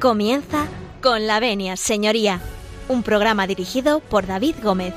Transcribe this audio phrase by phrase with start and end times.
[0.00, 0.66] Comienza
[1.02, 2.40] con la venia, señoría,
[2.88, 4.94] un programa dirigido por David Gómez.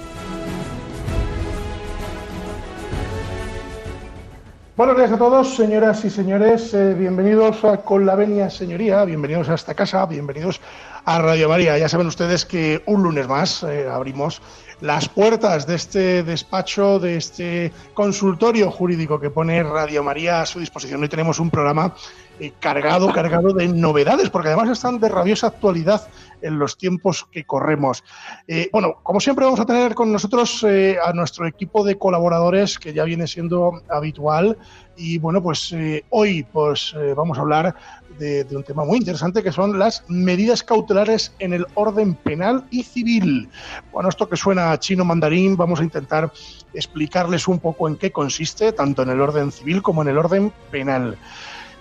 [4.77, 6.73] Buenos días a todos, señoras y señores.
[6.73, 9.03] Eh, bienvenidos a Con la Venia, señoría.
[9.03, 10.05] Bienvenidos a esta casa.
[10.05, 10.61] Bienvenidos
[11.03, 11.77] a Radio María.
[11.77, 14.41] Ya saben ustedes que un lunes más eh, abrimos
[14.79, 20.59] las puertas de este despacho, de este consultorio jurídico que pone Radio María a su
[20.59, 21.01] disposición.
[21.01, 21.93] Hoy tenemos un programa
[22.39, 26.07] eh, cargado, cargado de novedades, porque además están de rabiosa actualidad
[26.41, 28.03] en los tiempos que corremos.
[28.47, 32.79] Eh, bueno, como siempre vamos a tener con nosotros eh, a nuestro equipo de colaboradores
[32.79, 34.57] que ya viene siendo habitual
[34.97, 35.75] y bueno, pues
[36.09, 37.75] hoy pues vamos a hablar
[38.19, 42.65] de, de, un tema muy interesante que son las medidas cautelares en el orden penal
[42.69, 43.49] y civil.
[43.91, 46.31] Bueno, esto que suena a chino mandarín, vamos a intentar
[46.75, 50.53] explicarles un poco en qué consiste, tanto en el orden civil como en el orden
[50.69, 51.17] penal.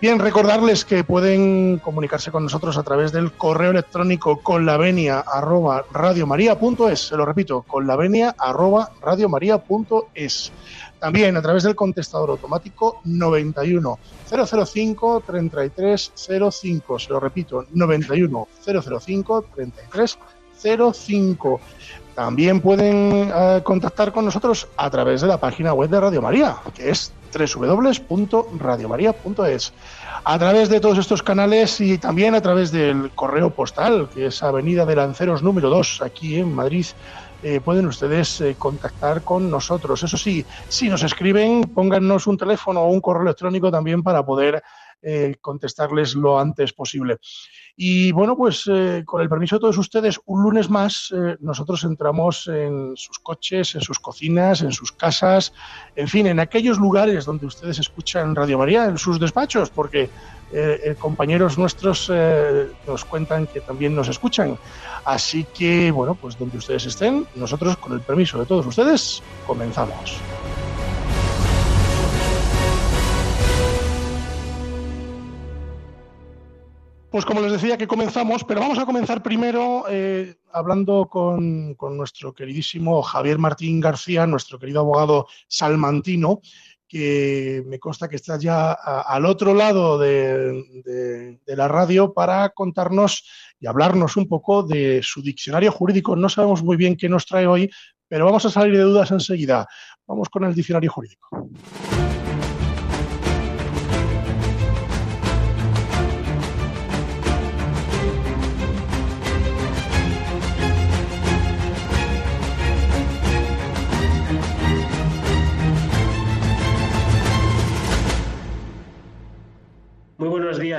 [0.02, 4.66] Bien, recordarles que pueden comunicarse con nosotros a través del correo electrónico con
[5.20, 5.84] arroba.
[7.02, 7.62] Se lo repito,
[10.12, 10.50] con.
[10.98, 16.98] También a través del contestador automático 91 005 3305.
[16.98, 21.60] Se lo repito, 91 005 3305.
[22.16, 26.56] También pueden eh, contactar con nosotros a través de la página web de Radio María,
[26.74, 29.72] que es www.radiomaria.es.
[30.24, 34.42] A través de todos estos canales y también a través del correo postal, que es
[34.42, 36.86] Avenida de Lanceros número 2, aquí en Madrid,
[37.42, 40.02] eh, pueden ustedes eh, contactar con nosotros.
[40.02, 44.62] Eso sí, si nos escriben, pónganos un teléfono o un correo electrónico también para poder
[45.04, 47.18] eh, contestarles lo antes posible.
[47.74, 51.82] Y bueno, pues eh, con el permiso de todos ustedes, un lunes más eh, nosotros
[51.82, 55.52] entramos en sus coches, en sus cocinas, en sus casas,
[55.96, 60.08] en fin, en aquellos lugares donde ustedes escuchan Radio María, en sus despachos, porque
[60.98, 62.12] compañeros nuestros
[62.86, 64.58] nos cuentan que también nos escuchan.
[65.06, 70.20] Así que, bueno, pues donde ustedes estén, nosotros con el permiso de todos ustedes, comenzamos.
[77.12, 82.32] Pues como les decía que comenzamos, pero vamos a comenzar primero eh, hablando con, nuestro
[82.32, 86.40] queridísimo Javier Martín García, nuestro querido abogado salmantino,
[86.88, 93.28] que me consta que está ya al otro lado de, la radio para contarnos
[93.60, 96.16] y hablarnos un poco de su diccionario jurídico.
[96.16, 97.70] No sabemos muy bien qué nos trae hoy,
[98.08, 99.68] pero vamos a salir de dudas enseguida.
[100.06, 101.28] Vamos con el diccionario jurídico.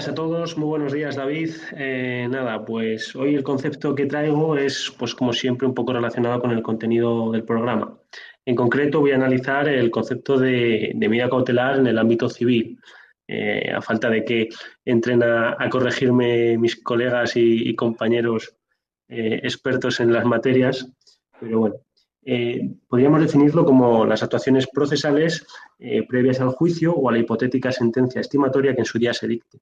[0.03, 1.51] Días a todos, muy buenos días David.
[1.77, 6.41] Eh, nada, pues hoy el concepto que traigo es, pues como siempre, un poco relacionado
[6.41, 7.97] con el contenido del programa.
[8.45, 12.77] En concreto voy a analizar el concepto de, medida cautelar en el ámbito civil.
[13.25, 14.49] Eh, a falta de que
[14.83, 18.57] entren a, corregirme mis colegas y, compañeros
[19.07, 20.85] eh, expertos en las materias,
[21.39, 21.75] pero bueno,
[22.89, 25.45] podríamos definirlo como las actuaciones procesales
[26.09, 29.59] previas al juicio o a la hipotética sentencia estimatoria que en su día se dicte,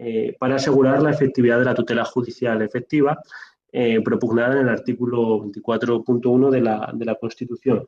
[0.00, 3.20] eh, para asegurar la efectividad de la tutela judicial efectiva
[4.04, 7.86] propugnada en el artículo 24.1 de la, Constitución.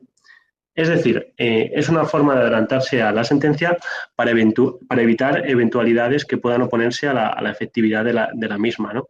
[0.73, 3.77] Es decir, es una forma de adelantarse a la sentencia
[4.15, 8.93] para, evitar eventualidades que puedan oponerse a la, efectividad de la, misma.
[8.93, 9.09] ¿no?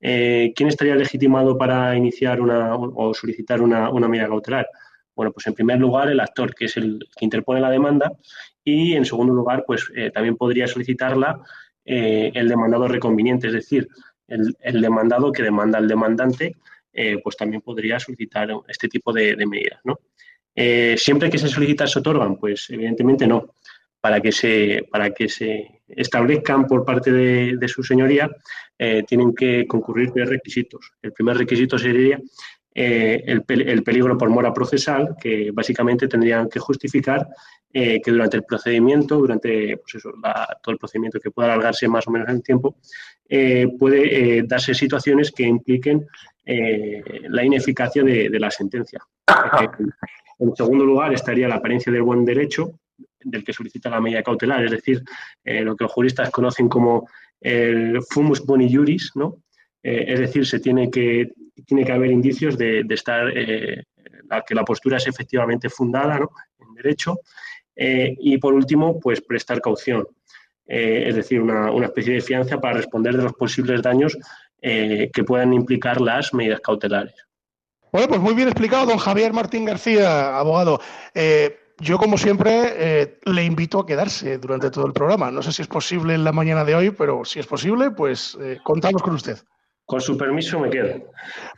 [0.00, 4.68] Eh, ¿quién estaría legitimado para iniciar una, o solicitar una, medida cautelar?
[5.14, 8.12] Bueno, pues en primer lugar el actor, que es el que interpone la demanda,
[8.62, 11.40] y en segundo lugar, pues eh, también podría solicitarla
[11.86, 13.88] eh, el demandado reconveniente, es decir,
[14.28, 16.56] el, demandado que demanda al demandante,
[17.22, 20.00] pues también podría solicitar este tipo de, medidas, ¿no?
[20.96, 23.50] siempre que se solicita se otorgan, pues evidentemente no
[24.06, 28.30] para que se, para que se establezcan por parte de, su señoría,
[28.78, 30.92] eh, tienen que concurrir tres requisitos.
[31.02, 32.20] El primer requisito sería
[32.78, 37.26] eh, el, peligro por mora procesal, que básicamente tendrían que justificar
[37.72, 42.10] eh, que durante el procedimiento, durante pues todo el procedimiento que pueda alargarse más o
[42.10, 42.76] menos en el tiempo,
[43.78, 46.06] puede darse situaciones que impliquen
[46.44, 49.00] la ineficacia de, de la sentencia.
[50.38, 52.78] En segundo lugar, estaría la apariencia del buen derecho,
[53.22, 55.02] del que solicita la medida cautelar, es decir,
[55.44, 57.08] eh, lo que los juristas conocen como
[57.40, 59.42] el fumus boni juris, ¿no?
[59.86, 61.30] Eh, es decir, se tiene que,
[61.64, 63.84] tiene que haber indicios de, estar, eh,
[64.44, 67.20] que la postura es efectivamente fundada en derecho.
[67.76, 70.08] y por último, pues prestar caución,
[70.66, 74.18] es decir, una, especie de fianza para responder de los posibles daños
[74.60, 77.14] eh, que puedan implicar las medidas cautelares.
[77.92, 80.80] Bueno, pues muy bien explicado, don Javier Martín García, abogado.
[81.14, 85.30] Eh, yo, como siempre, eh, le invito a quedarse durante todo el programa.
[85.30, 88.36] No sé si es posible en la mañana de hoy, pero si es posible, pues
[88.64, 89.38] contamos con usted.
[89.86, 91.12] Con su permiso me quedo.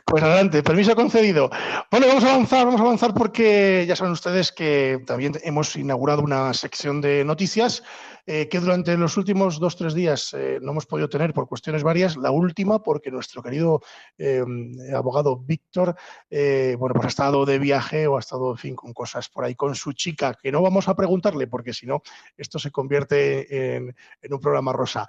[0.05, 1.49] Pues adelante, permiso concedido.
[1.89, 6.21] Bueno, vamos a avanzar, vamos a avanzar porque ya saben ustedes que también hemos inaugurado
[6.21, 7.83] una sección de noticias
[8.31, 11.81] eh, que durante los últimos dos, tres días eh, no hemos podido tener por cuestiones
[11.81, 12.15] varias.
[12.15, 13.81] La última, porque nuestro querido
[14.19, 14.43] eh,
[14.95, 15.95] abogado Víctor,
[16.29, 19.55] bueno, pues ha estado de viaje o ha estado, en fin, con cosas por ahí
[19.55, 22.03] con su chica, que no vamos a preguntarle, porque si no,
[22.37, 23.95] esto se convierte en,
[24.29, 25.07] un programa rosa.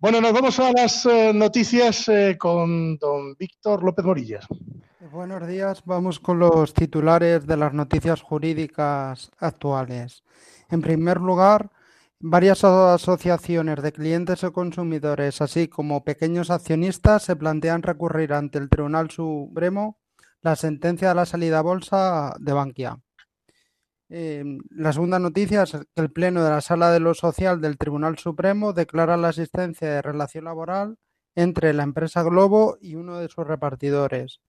[0.00, 4.46] Bueno, nos vamos a las noticias con don Víctor López Morillas.
[5.12, 10.24] Buenos días, vamos con los titulares de las noticias jurídicas actuales.
[10.70, 11.70] En primer lugar,
[12.22, 18.68] Varias asociaciones de clientes o consumidores, así como pequeños accionistas, se plantean recurrir ante el
[18.68, 19.98] Tribunal Supremo
[20.42, 22.98] la sentencia de la salida a bolsa de Bankia.
[24.12, 27.78] Em, la segunda noticia es que el Pleno de la Sala de lo Social del
[27.78, 30.96] Tribunal Supremo declara la existencia de relación laboral
[31.36, 34.40] entre la empresa Globo y uno de sus repartidores.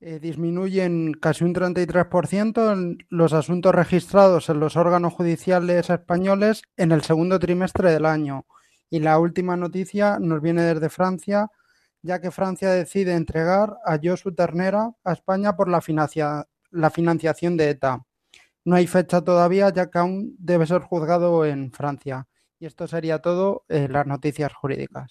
[0.00, 6.92] Eh, disminuyen casi un 33% en los asuntos registrados en los órganos judiciales españoles en
[6.92, 8.46] el segundo trimestre del año.
[8.88, 11.50] Y la última noticia nos viene desde Francia,
[12.00, 15.80] ya que Francia decide entregar a Josu Ternera a España por la,
[16.72, 18.04] la financiación de ETA.
[18.64, 22.26] No hay fecha todavía, ya que aún debe ser juzgado en Francia.
[22.58, 25.10] Y esto sería todo en las noticias jurídicas.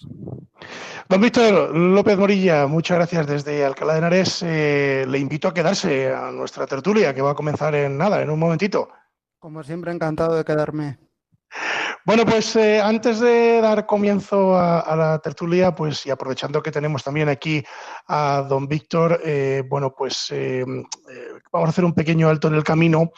[1.09, 4.41] Don Víctor López Morilla, muchas gracias desde Alcalá de Henares.
[4.43, 8.29] Eh, le invito a quedarse a nuestra tertulia, que va a comenzar en nada, en
[8.29, 8.87] un momentito.
[9.37, 10.99] Como siempre, encantado de quedarme.
[12.05, 17.03] Bueno, pues eh, antes de dar comienzo a, la tertulia, pues y aprovechando que tenemos
[17.03, 17.63] también aquí
[18.07, 20.33] a don Víctor, eh, bueno, pues
[21.51, 23.11] vamos a hacer un pequeño alto en el camino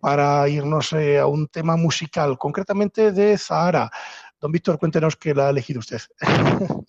[0.00, 3.90] para irnos a un tema musical, concretamente de Zahara.
[4.38, 6.00] Don Víctor, cuéntenos qué la ha elegido usted.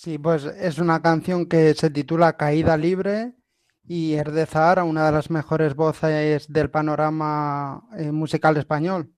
[0.00, 3.34] Sí, pues es una canción que se titula Caída Libre
[3.82, 9.12] y es de Zahara, una de las mejores voces del panorama eh, musical español.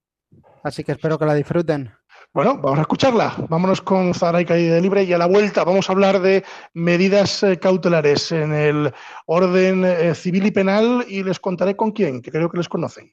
[0.62, 1.92] Así que espero que la disfruten.
[2.32, 3.34] Bueno, vamos a escucharla.
[3.48, 7.42] Vámonos con Zahara y Caída Libre y a la vuelta vamos a hablar de medidas
[7.42, 8.92] eh, cautelares en el
[9.26, 13.12] orden eh, civil y penal y les contaré con quién, que creo que les conocen.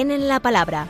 [0.00, 0.88] Tienen la palabra.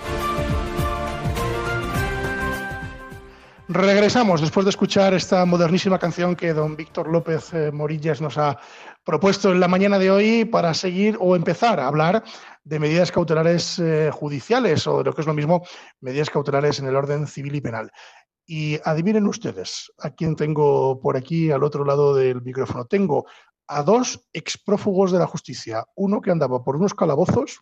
[3.67, 8.61] Regresamos después de escuchar esta modernísima canción que don Víctor López eh, Morillas nos ha
[9.03, 12.23] propuesto en la mañana de hoy para seguir o empezar a hablar
[12.63, 15.67] de medidas cautelares eh, judiciales o de lo que es lo mismo,
[16.01, 17.91] medidas cautelares en el orden civil y penal.
[18.47, 22.85] Y adivinen ustedes a quién tengo por aquí al otro lado del micrófono.
[22.85, 23.27] Tengo
[23.67, 27.61] a dos exprófugos de la justicia, uno que andaba por unos calabozos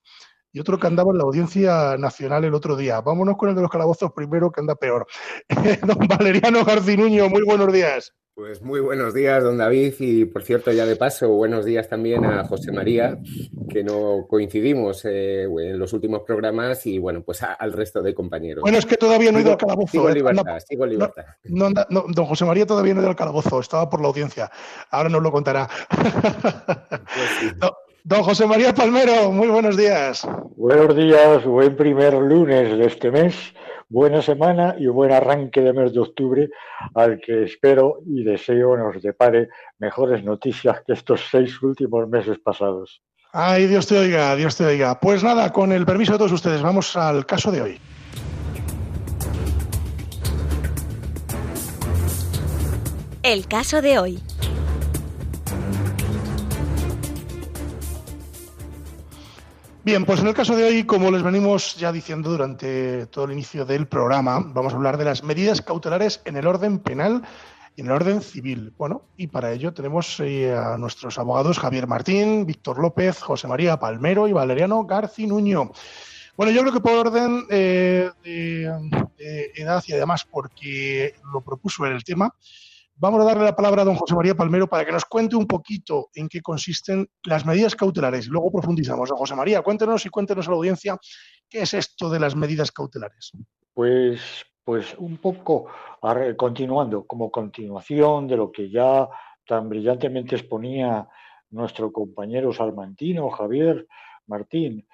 [0.59, 3.01] y otro que andaba en la Audiencia Nacional el otro día.
[3.01, 5.07] Vámonos con el de los calabozos primero, que anda peor.
[5.87, 8.13] don Valeriano Garcinuño, muy buenos días.
[8.35, 12.25] Pues muy buenos días, don David, y por cierto, ya de paso, buenos días también
[12.25, 13.19] a José María,
[13.69, 18.63] que no coincidimos eh, en los últimos programas, y bueno, pues al resto de compañeros.
[18.63, 19.93] Bueno, es que todavía no he ido al calabozo.
[19.93, 20.19] Sigo en ¿eh?
[20.19, 21.25] libertad, sigo en libertad.
[21.45, 24.51] don José María todavía no ha ido al calabozo, estaba por la audiencia.
[24.91, 25.69] Ahora nos lo contará.
[25.89, 27.55] Pues
[28.05, 30.27] Don José María Palmero, muy buenos días.
[30.57, 33.35] Buenos días, buen primer lunes de este mes,
[33.89, 36.49] buena semana y buen arranque de mes de octubre,
[36.95, 43.03] al que espero y deseo nos depare mejores noticias que estos seis últimos meses pasados.
[43.33, 44.99] Ay, Dios te oiga, Dios te oiga.
[44.99, 47.81] Pues nada, con el permiso de todos ustedes, vamos al caso de hoy.
[53.23, 54.23] El caso de hoy.
[59.89, 63.33] Bien, pues en el caso de hoy, como les venimos ya diciendo durante todo el
[63.33, 67.23] inicio del programa, vamos a hablar de las medidas cautelares en el orden penal
[67.75, 68.75] y en el orden civil.
[68.77, 73.81] Bueno, y para ello tenemos eh, a nuestros abogados Javier Martín, Víctor López, José María
[73.81, 75.71] Palmero y Valeriano Garcinuño.
[76.37, 81.95] Bueno, yo creo que por orden eh, de, edad y además porque lo propuso en
[81.95, 82.35] el tema,
[83.01, 85.47] Vamos a darle la palabra a don José María Palmero para que nos cuente un
[85.47, 88.27] poquito en qué consisten las medidas cautelares.
[88.27, 89.09] Luego profundizamos.
[89.09, 90.99] Don José María, cuéntenos y cuéntenos a la audiencia
[91.49, 93.31] qué es esto de las medidas cautelares.
[93.73, 95.67] Pues, pues un poco
[96.37, 99.09] continuando, como continuación de lo que ya
[99.47, 101.07] tan brillantemente exponía
[101.51, 103.87] nuestro compañero salmantino, Javier
[104.27, 104.85] Martín.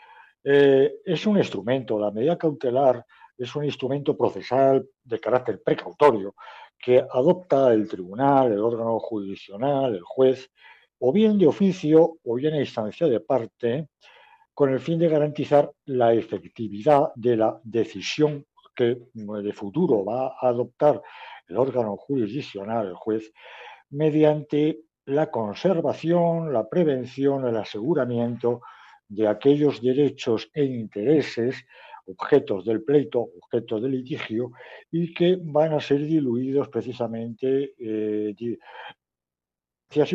[0.44, 3.02] Eh, es un instrumento, la medida cautelar
[3.38, 6.34] es un instrumento procesal de carácter precautorio
[6.84, 10.50] que adopta el tribunal, el órgano jurisdiccional, el juez,
[10.98, 13.88] o bien de oficio o bien a instancia de parte,
[14.52, 20.48] con el fin de garantizar la efectividad de la decisión que de futuro va a
[20.48, 21.00] adoptar
[21.48, 23.32] el órgano jurisdiccional, el juez,
[23.90, 28.60] mediante la conservación, la prevención, el aseguramiento
[29.08, 31.64] de aquellos derechos e intereses
[32.06, 34.52] objetos del pleito, objetos del litigio,
[34.90, 38.58] y que van a ser diluidos precisamente, eh, y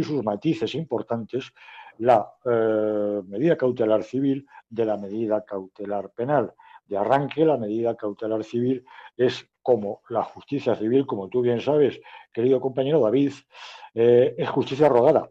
[0.04, 1.54] sus matices importantes,
[2.00, 6.54] la eh, medida cautelar civil de la medida cautelar penal.
[6.86, 8.84] De arranque, la medida cautelar civil
[9.16, 12.00] es como la justicia civil, como tú bien sabes,
[12.34, 13.34] querido compañero David,
[13.94, 15.30] eh, es justicia rogada.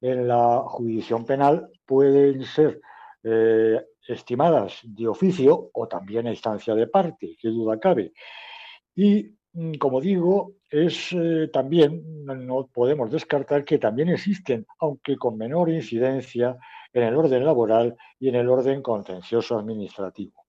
[0.00, 2.80] En la jurisdicción penal pueden ser
[3.22, 8.12] eh, estimadas de oficio o también a instancia de parte, qué duda cabe.
[8.94, 15.36] Y, mm, como digo, es eh, también, no podemos descartar que también existen, aunque con
[15.38, 16.58] menor incidencia,
[16.92, 20.44] en el orden laboral y en el orden contencioso administrativo.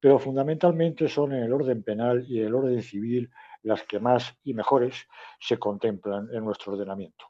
[0.00, 3.30] Pero fundamentalmente son en el orden penal y en el orden civil
[3.62, 5.06] las que más y mejores
[5.38, 7.26] se contemplan en nuestro ordenamiento.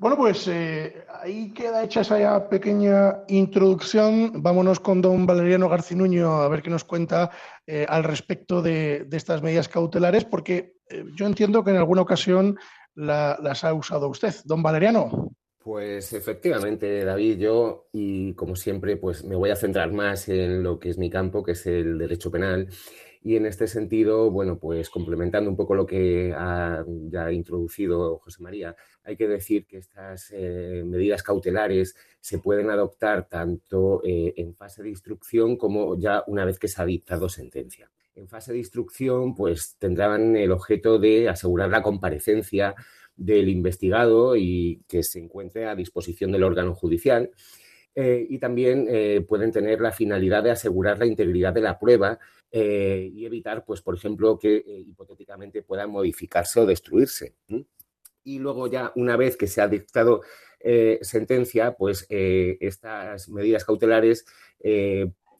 [0.00, 4.42] Bueno, pues eh, ahí queda hecha esa pequeña introducción.
[4.42, 7.30] Vámonos con don Valeriano Garcinuño a ver qué nos cuenta
[7.66, 12.58] eh, al respecto de, estas medidas cautelares, porque eh, yo entiendo que en alguna ocasión
[12.94, 14.34] las ha usado usted.
[14.46, 15.32] Don Valeriano.
[15.58, 20.78] Pues efectivamente, David, yo, y como siempre, pues me voy a centrar más en lo
[20.78, 22.68] que es mi campo, que es el derecho penal.
[23.22, 28.42] Y en este sentido, bueno, pues complementando un poco lo que ha ya introducido José
[28.42, 28.74] María,
[29.04, 34.82] hay que decir que estas eh, medidas cautelares se pueden adoptar tanto eh, en fase
[34.82, 37.90] de instrucción como ya una vez que se ha dictado sentencia.
[38.14, 42.74] En fase de instrucción, pues tendrán el objeto de asegurar la comparecencia
[43.16, 47.30] del investigado y que se encuentre a disposición del órgano judicial.
[47.94, 48.88] Eh, y también
[49.26, 52.18] pueden tener la finalidad de asegurar la integridad de la prueba
[52.50, 57.34] eh, y evitar, pues, por ejemplo, que hipotéticamente puedan modificarse o destruirse.
[58.24, 60.22] Y luego ya, una vez que se ha dictado
[61.00, 64.26] sentencia, pues estas medidas cautelares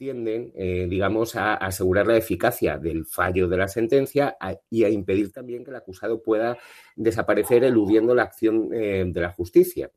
[0.01, 0.51] tienden,
[0.89, 4.35] digamos, a asegurar la eficacia del fallo de la sentencia
[4.71, 6.57] y a impedir también que el acusado pueda
[6.97, 9.91] desaparecer eludiendo la acción de la justicia.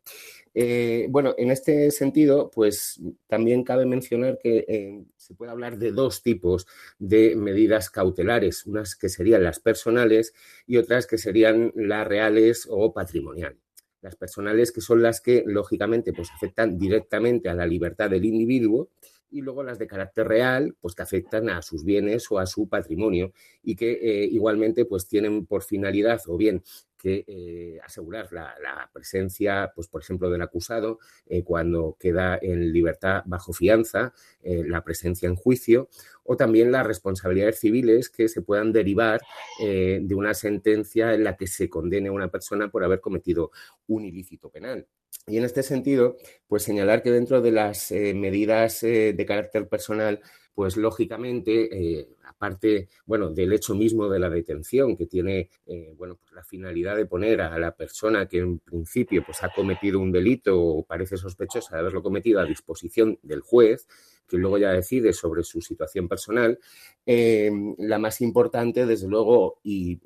[0.56, 5.92] Eh, bueno, en este sentido, pues también cabe mencionar que eh, se puede hablar de
[5.92, 6.68] dos tipos
[7.00, 10.34] de medidas cautelares, unas que serían las personales
[10.68, 13.58] y otras que serían las reales o patrimoniales.
[14.02, 18.90] Las personales que son las que, lógicamente, pues afectan directamente a la libertad del individuo
[19.34, 22.70] y luego las de carácter real, pues que afectan a sus bienes o a su
[22.70, 26.64] patrimonio y que eh, igualmente pues tienen por finalidad o bien
[27.04, 33.24] que eh, asegurar la, presencia, pues por ejemplo, del acusado eh, cuando queda en libertad
[33.26, 35.90] bajo fianza, la presencia en juicio,
[36.24, 39.22] o también las responsabilidades civiles que se puedan derivar
[39.60, 43.52] de una sentencia en la que se condene a una persona por haber cometido
[43.88, 44.88] un ilícito penal.
[45.28, 46.18] Y en este sentido,
[46.48, 50.20] pues señalar que dentro de las eh, medidas eh, de carácter personal,
[50.54, 55.50] pues lógicamente, eh, aparte, bueno, del hecho mismo de la detención, que tiene,
[55.98, 60.00] bueno, pues la finalidad de poner a la persona que en principio pues ha cometido
[60.00, 63.88] un delito o parece sospechosa de haberlo cometido a disposición del juez,
[64.28, 66.60] que luego ya decide sobre su situación personal,
[67.06, 70.00] la más importante, desde luego, y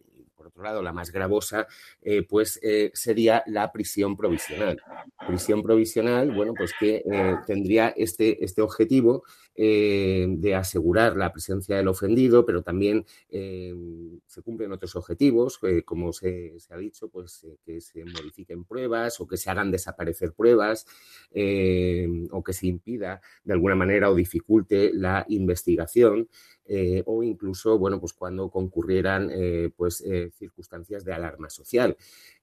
[0.64, 1.68] lado, la más gravosa,
[2.02, 4.82] eh, pues eh, sería la prisión provisional.
[5.28, 9.24] Prisión provisional, bueno, pues que eh, tendría este, este objetivo
[9.60, 16.78] de asegurar la presencia del ofendido, pero también se cumplen otros objetivos, como se, ha
[16.78, 20.86] dicho, pues que se modifiquen pruebas o que se hagan desaparecer pruebas
[21.32, 26.30] o que se impida de alguna manera o dificulte la investigación.
[27.06, 29.32] O incluso, bueno, pues cuando concurrieran
[29.76, 30.04] pues,
[30.48, 31.98] circunstancias de alarma social.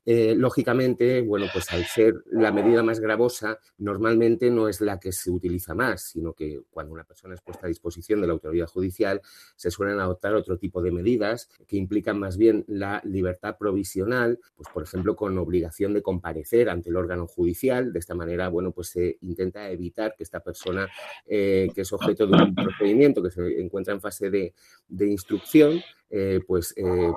[0.07, 5.13] Eh, lógicamente, bueno, pues al ser la medida más gravosa, normalmente no es la que
[5.13, 8.67] se utiliza más, sino que cuando una persona es puesta a disposición de la autoridad
[8.67, 9.23] judicial,
[9.57, 14.69] se suelen adoptar otro tipo de medidas que implican más bien la libertad provisional, pues
[14.73, 17.93] por ejemplo, con obligación de comparecer ante el órgano judicial.
[17.93, 20.89] De esta manera, bueno, pues se intenta evitar que esta persona
[21.27, 24.55] eh, que es objeto de un procedimiento que se encuentra en fase de,
[24.89, 26.75] de instrucción, eh, pues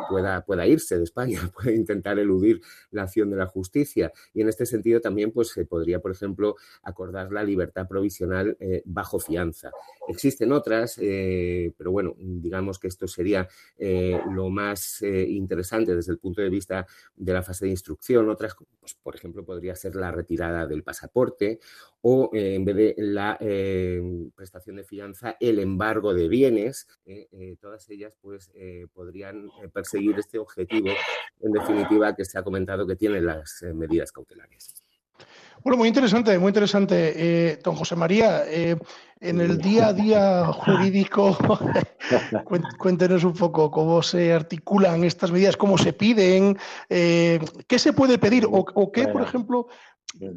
[0.10, 2.62] pueda, pueda irse de España, puede intentar eludir
[2.92, 4.12] la acción de la justicia.
[4.34, 8.82] Y en este sentido también pues, se podría, por ejemplo, acordar la libertad provisional eh,
[8.86, 9.72] bajo fianza.
[10.08, 13.48] Existen otras, pero bueno, digamos que esto sería
[14.32, 18.30] lo más interesante desde el punto de vista de la fase de instrucción.
[18.30, 21.60] Otras, pues, por ejemplo, podría ser la retirada del pasaporte
[22.10, 23.38] o en vez de la
[24.34, 26.88] prestación de fianza, el embargo de bienes.
[27.60, 28.50] todas ellas, pues,
[28.94, 30.90] podrían eh, perseguir este objetivo,
[31.42, 34.76] en definitiva, que se ha comentado que tienen las eh, medidas cautelares.
[35.64, 37.14] Bueno, muy interesante, muy interesante.
[37.16, 41.36] Eh, don José María, en el día a día jurídico,
[42.80, 48.48] cuéntenos un poco cómo se articulan estas medidas, cómo se piden, qué se puede pedir
[48.50, 49.68] o, qué, por ejemplo,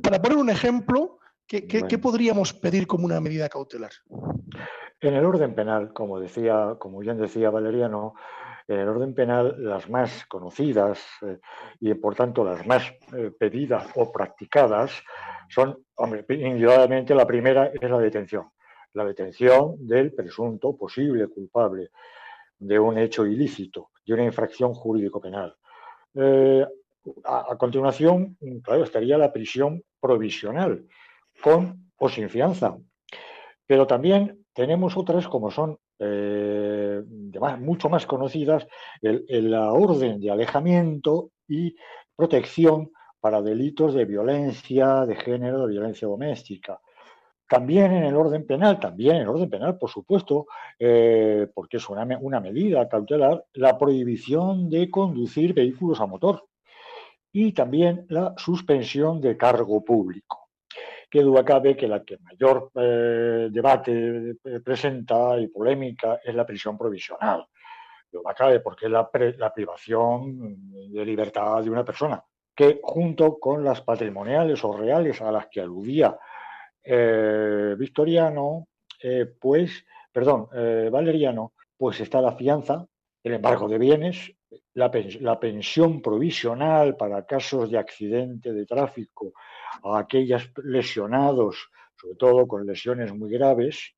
[0.02, 1.19] para poner un ejemplo,
[1.50, 3.90] ¿qué, podríamos pedir como una medida cautelar?
[5.00, 8.14] En el orden penal, como decía, como bien decía Valeriano,
[8.68, 11.38] en el orden penal, las más conocidas eh,
[11.80, 12.84] y, por tanto, las más
[13.16, 14.92] eh, pedidas o practicadas
[15.48, 18.50] son, hombre, indudablemente la primera es la detención.
[18.92, 21.90] La detención del presunto posible culpable
[22.58, 25.56] de un hecho ilícito, de una infracción jurídico-penal.
[26.14, 26.64] Eh,
[27.24, 30.86] a, continuación, claro, estaría la prisión provisional,
[31.40, 32.76] con o sin fianza.
[33.66, 37.03] Pero también tenemos otras como son eh,
[37.59, 38.66] mucho más conocidas,
[39.03, 41.76] el, la orden de alejamiento y
[42.16, 46.81] protección para delitos de violencia de género, de violencia doméstica.
[47.48, 50.46] También en el orden penal, también en el orden penal, por supuesto,
[50.79, 56.46] eh, porque es una, una medida cautelar, la prohibición de conducir vehículos a motor
[57.33, 60.39] y también la suspensión de cargo público.
[61.10, 66.46] Qué duda cabe que la que mayor eh, debate eh, presenta y polémica es la
[66.46, 67.44] prisión provisional.
[68.12, 70.56] Duda cabe porque es la, privación
[70.92, 72.22] de libertad de una persona,
[72.54, 76.16] que junto con las patrimoniales o reales a las que aludía
[76.82, 78.68] eh, Victoriano,
[79.40, 80.48] pues, perdón,
[80.92, 82.84] Valeriano, pues está la fianza,
[83.22, 84.33] el embargo de bienes,
[84.74, 89.33] la, pensión provisional para casos de accidente de tráfico
[89.85, 93.94] a aquellos lesionados, sobre todo con lesiones muy graves,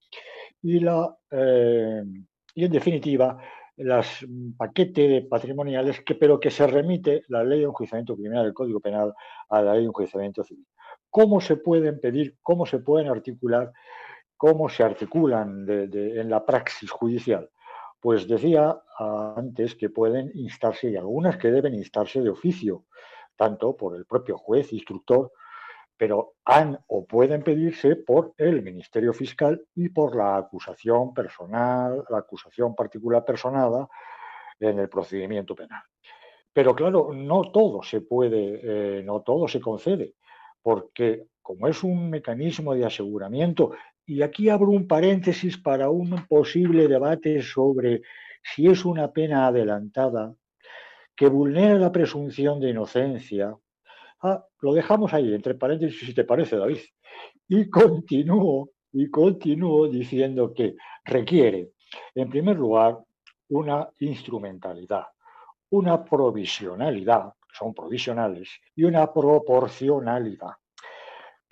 [0.63, 2.03] y, eh,
[2.55, 3.39] en definitiva
[3.77, 4.25] las
[4.57, 9.15] paquetes patrimoniales, pero que se remite la ley de enjuiciamiento criminal del Código Penal
[9.49, 10.67] a la ley de enjuiciamiento civil.
[11.09, 13.73] ¿Cómo se pueden pedir, cómo se pueden articular,
[14.37, 17.49] cómo se articulan en la praxis judicial?
[18.03, 18.83] Pues decía
[19.37, 22.87] antes que pueden instarse, y algunas que deben instarse de oficio,
[23.37, 25.31] tanto por el propio juez, instructor,
[25.97, 32.19] pero han o pueden pedirse por el Ministerio Fiscal y por la acusación personal, la
[32.19, 33.89] acusación particular personada
[34.59, 35.85] en el procedimiento penal.
[36.53, 40.17] Pero claro, no todo se puede, eh, no todo se concede,
[40.61, 43.71] porque como es un mecanismo de aseguramiento
[44.07, 48.03] y aquí abro un paréntesis para un posible debate sobre
[48.43, 50.35] si es una pena adelantada
[51.15, 53.57] que vulnera la presunción de inocencia.
[54.23, 56.79] Ah, lo dejamos ahí, entre paréntesis, si te parece, David.
[57.49, 61.73] Y continúo, y continúo diciendo que requiere,
[62.15, 62.99] en primer lugar,
[63.51, 65.05] una instrumentalidad,
[65.71, 70.53] una provisionalidad, son provisionales, y una proporcionalidad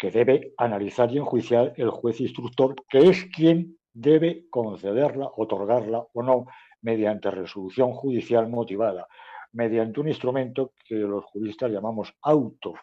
[0.00, 6.22] que debe analizar y enjuiciar el juez instructor, que es quien debe concederla, otorgarla o
[6.22, 6.46] no
[6.80, 9.06] mediante resolución judicial motivada,
[9.52, 12.76] mediante un instrumento que los juristas llamamos auto,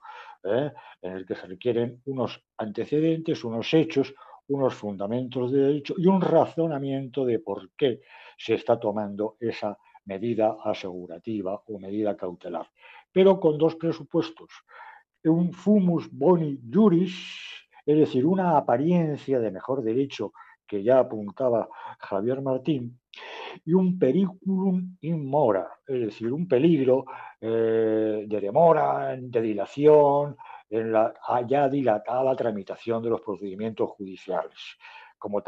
[0.43, 0.71] ¿eh?
[1.01, 4.13] en el que se requieren unos antecedentes, unos hechos,
[4.49, 8.01] unos fundamentos de derecho y un razonamiento de por qué
[8.37, 9.75] se está tomando esa
[10.05, 12.69] medida asegurativa o medida cautelar,
[13.11, 14.51] pero con dos presupuestos
[15.23, 17.15] un fumus boni juris,
[17.85, 20.33] es decir, una apariencia de mejor derecho
[20.65, 22.99] que ya apuntaba Javier Martín,
[23.65, 27.05] y un periculum in mora, es decir, un peligro
[27.39, 30.37] eh, de demora, de dilación,
[30.69, 31.13] en la
[31.47, 34.77] ya dilatada tramitación de los procedimientos judiciales.
[35.17, 35.41] Como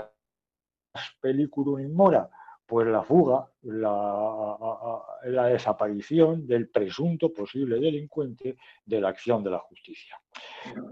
[1.21, 2.29] periculum in mora,
[2.69, 10.15] pues la fuga, la, desaparición del presunto posible delincuente de la acción de la justicia.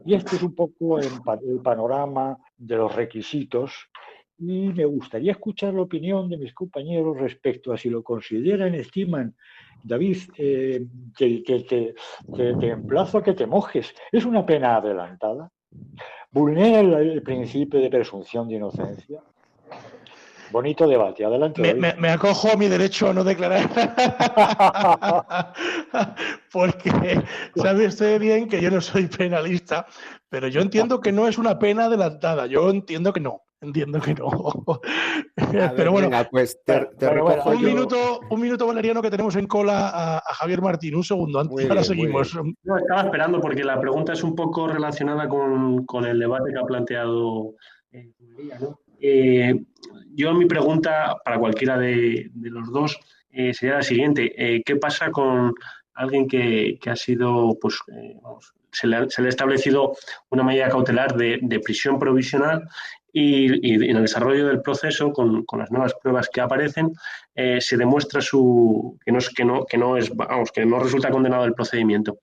[0.03, 1.21] Y este es un poco el,
[1.63, 3.91] panorama de los requisitos
[4.39, 9.35] y me gustaría escuchar la opinión de mis compañeros respecto a si lo consideran, estiman.
[9.83, 10.83] David, eh,
[11.15, 13.93] que, te, emplazo a que te mojes.
[14.11, 15.51] ¿Es una pena adelantada?
[16.31, 19.21] ¿Vulnera el principio de presunción de inocencia?
[20.51, 21.73] Bonito debate, adelante.
[21.73, 23.69] Me, acojo a mi derecho a no declarar.
[26.51, 27.21] Porque
[27.55, 29.85] sabe usted bien que yo no soy penalista,
[30.29, 32.47] pero yo entiendo que no es una pena adelantada.
[32.47, 33.43] Yo entiendo que no.
[33.59, 34.29] Entiendo que no.
[35.75, 40.95] pero bueno, pues un, minuto, un minuto, Valeriano, que tenemos en cola a, Javier Martín.
[40.95, 42.35] Un segundo, antes, ahora seguimos.
[42.63, 46.59] No, estaba esperando porque la pregunta es un poco relacionada con, con el debate que
[46.59, 47.55] ha planteado
[47.91, 48.11] eh,
[48.59, 48.79] ¿no?
[48.99, 49.53] Eh,
[50.15, 52.99] yo mi pregunta para cualquiera de, los dos
[53.31, 54.33] eh, sería la siguiente.
[54.35, 55.53] Eh, ¿Qué pasa con
[55.93, 57.79] alguien que, ha sido, pues,
[58.71, 59.95] se, le, ha establecido
[60.29, 62.67] una medida cautelar de, prisión provisional
[63.11, 66.93] y, en el desarrollo del proceso, con, las nuevas pruebas que aparecen,
[67.59, 71.09] se demuestra su, que, no es, que, no, que, no es, vamos, que no resulta
[71.09, 72.19] condenado el procedimiento?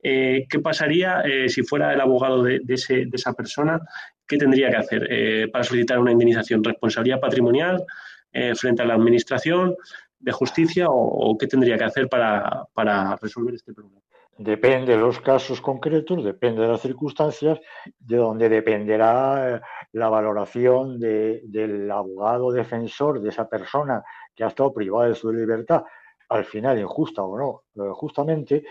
[0.00, 3.80] ¿Qué pasaría si fuera el abogado de, ese, de, esa persona
[4.28, 6.62] ¿qué tendría que hacer eh, para solicitar una indemnización?
[6.62, 7.84] ¿Responsabilidad patrimonial
[8.32, 9.74] eh, frente a la Administración
[10.20, 14.00] de Justicia o, qué tendría que hacer para, resolver este problema?
[14.36, 17.58] Depende de los casos concretos, depende de las circunstancias,
[17.98, 19.60] de donde dependerá eh,
[19.92, 25.82] la valoración del abogado defensor de esa persona que ha estado privada de su libertad,
[26.28, 27.36] al final injusta o
[27.74, 28.62] no, justamente,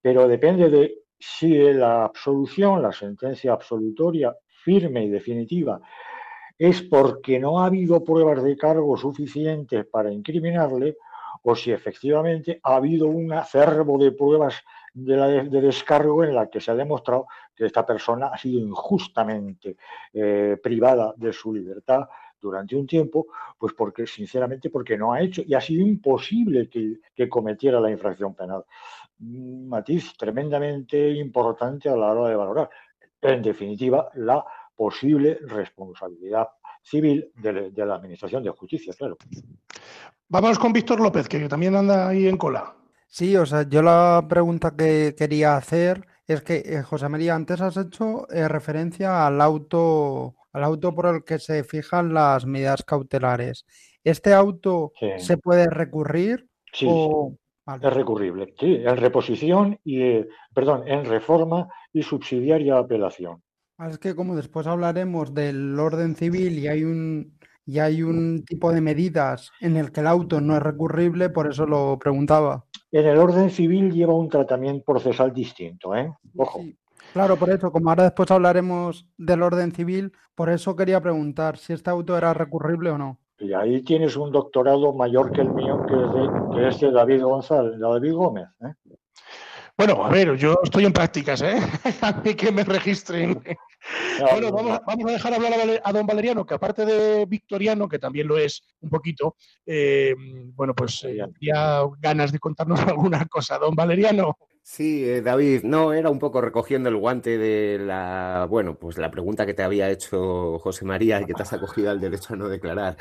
[0.00, 5.80] pero depende de si la absolución, la sentencia absolutoria firme y definitiva
[6.58, 10.96] es porque no ha habido pruebas de cargo suficientes para incriminarle
[11.42, 14.62] o si efectivamente ha habido un acervo de pruebas
[14.94, 19.76] de, descargo en la que se ha demostrado que esta persona ha sido injustamente
[20.12, 22.08] eh, privada de su libertad
[22.40, 23.26] durante un tiempo,
[23.58, 27.90] pues porque sinceramente porque no ha hecho y ha sido imposible que, que cometiera la
[27.90, 28.64] infracción penal.
[29.18, 32.70] Matiz tremendamente importante a la hora de valorar
[33.22, 36.48] en definitiva, la posible responsabilidad
[36.82, 39.16] civil de, la Administración de Justicia, claro.
[40.28, 42.74] Vamos con Víctor López, que también anda ahí en cola.
[43.06, 47.60] Sí, o sea, yo la pregunta que quería hacer es que, eh, José María, antes
[47.60, 52.82] has hecho eh, referencia al auto, al auto por el que se fijan las medidas
[52.82, 53.66] cautelares.
[54.02, 56.48] ¿Este auto se puede recurrir?
[56.72, 56.88] Sí,
[57.66, 58.54] es recurrible.
[58.58, 63.42] Sí, en reposición y, eh, perdón, en reforma y subsidiaria apelación.
[63.78, 68.72] Es que como después hablaremos del orden civil y hay un y hay un tipo
[68.72, 72.64] de medidas en el que el auto no es recurrible, por eso lo preguntaba.
[72.90, 76.12] En el orden civil lleva un tratamiento procesal distinto, ¿eh?
[76.36, 76.60] Ojo.
[77.12, 81.72] Claro, por eso, como ahora después hablaremos del orden civil, por eso quería preguntar si
[81.72, 83.18] este auto era recurrible o no.
[83.42, 86.92] Y ahí tienes un doctorado mayor que el mío, que es de, que es de
[86.92, 88.48] David González, David Gómez.
[88.60, 88.72] ¿eh?
[89.76, 91.56] Bueno, a ver, yo estoy en prácticas, ¿eh?
[92.02, 93.42] a mí que me registren.
[94.30, 98.38] bueno, vamos, a dejar hablar a, don Valeriano, que aparte de victoriano, que también lo
[98.38, 99.34] es un poquito,
[99.66, 100.14] eh,
[100.54, 103.58] bueno, pues eh, ya ganas de contarnos alguna cosa.
[103.58, 104.36] Don Valeriano.
[104.64, 109.10] Sí, eh, David, no, era un poco recogiendo el guante de la, bueno, pues la
[109.10, 112.36] pregunta que te había hecho José María y que te has acogido al derecho a
[112.36, 112.96] no declarar.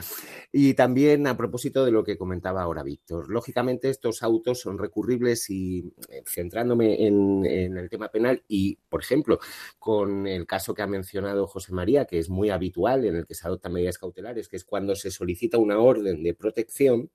[0.52, 3.30] Y también a propósito de lo que comentaba ahora Víctor.
[3.30, 9.02] Lógicamente estos autos son recurribles y eh, centrándome en, en, el tema penal y, por
[9.02, 9.40] ejemplo,
[9.78, 13.36] con el caso que ha mencionado José María, que es muy habitual en el que
[13.36, 17.12] se adoptan medidas cautelares, que es cuando se solicita una orden de protección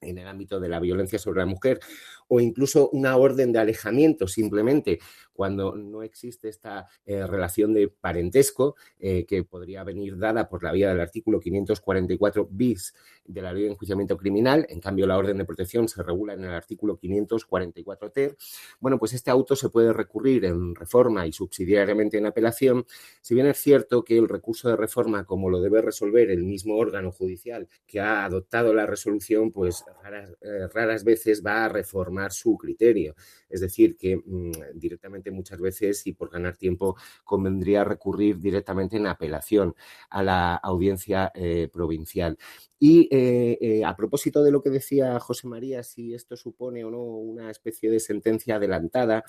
[0.00, 1.80] en el ámbito de la violencia sobre la mujer
[2.28, 4.98] o incluso una orden de alejamiento simplemente
[5.40, 10.70] cuando no existe esta eh, relación de parentesco eh, que podría venir dada por la
[10.70, 12.92] vía del artículo 544 bis
[13.24, 14.66] de la ley de enjuiciamiento criminal.
[14.68, 18.36] En cambio, la orden de protección se regula en el artículo 544 ter.
[18.80, 22.84] Bueno, pues este auto se puede recurrir en reforma y subsidiariamente en apelación.
[23.22, 26.76] Si bien es cierto que el recurso de reforma, como lo debe resolver el mismo
[26.76, 32.58] órgano judicial que ha adoptado la resolución, pues raras, eh, veces va a reformar su
[32.58, 33.14] criterio.
[33.48, 39.06] Es decir, que mm, directamente muchas veces y por ganar tiempo convendría recurrir directamente en
[39.06, 39.74] apelación
[40.08, 42.38] a la audiencia eh, provincial.
[42.78, 46.90] Y eh, eh, a propósito de lo que decía José María, si esto supone o
[46.90, 49.24] no una especie de sentencia adelantada,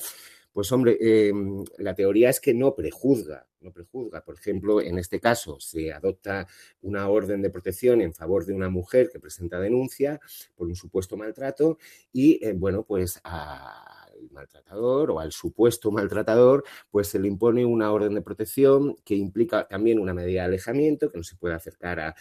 [0.53, 4.23] pues hombre, em, la teoría es que no prejuzga, no prejuzga.
[4.23, 6.47] Por ejemplo, en este caso se adopta
[6.81, 10.19] una orden de protección en favor de una mujer que presenta denuncia
[10.55, 11.77] por un supuesto maltrato
[12.11, 18.13] y, bueno, pues a maltratador o al supuesto maltratador, pues se le impone una orden
[18.15, 22.15] de protección que implica también una medida de alejamiento, que no se puede acercar a,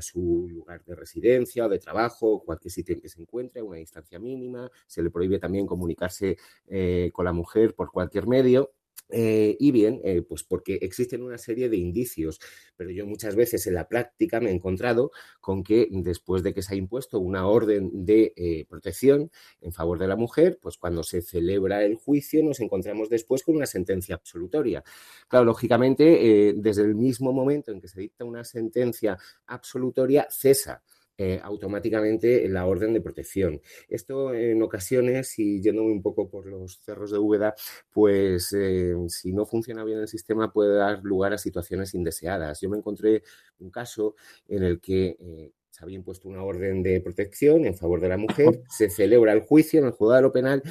[0.00, 4.18] su lugar de residencia o de trabajo, cualquier sitio en que se encuentre, una distancia
[4.18, 8.72] mínima, se le prohíbe también comunicarse eh, con la mujer por cualquier medio.
[9.08, 12.40] Eh, y bien, eh, pues porque existen una serie de indicios,
[12.76, 16.62] pero yo muchas veces en la práctica me he encontrado con que después de que
[16.62, 21.04] se ha impuesto una orden de eh, protección en favor de la mujer, pues cuando
[21.04, 24.82] se celebra el juicio nos encontramos después con una sentencia absolutoria.
[25.28, 29.16] Claro, lógicamente, desde el mismo momento en que se dicta una sentencia
[29.46, 30.82] absolutoria, cesa
[31.18, 33.62] eh, automáticamente la orden de protección.
[33.88, 37.54] Esto en ocasiones, y yéndome un poco por los cerros de Úbeda,
[37.90, 42.60] pues eh, si no funciona bien el sistema puede dar lugar a situaciones indeseadas.
[42.60, 43.22] Yo me encontré
[43.60, 44.14] un caso
[44.48, 48.16] en el que eh, se había impuesto una orden de protección en favor de la
[48.16, 50.62] mujer, se celebra el juicio en el juzgado penal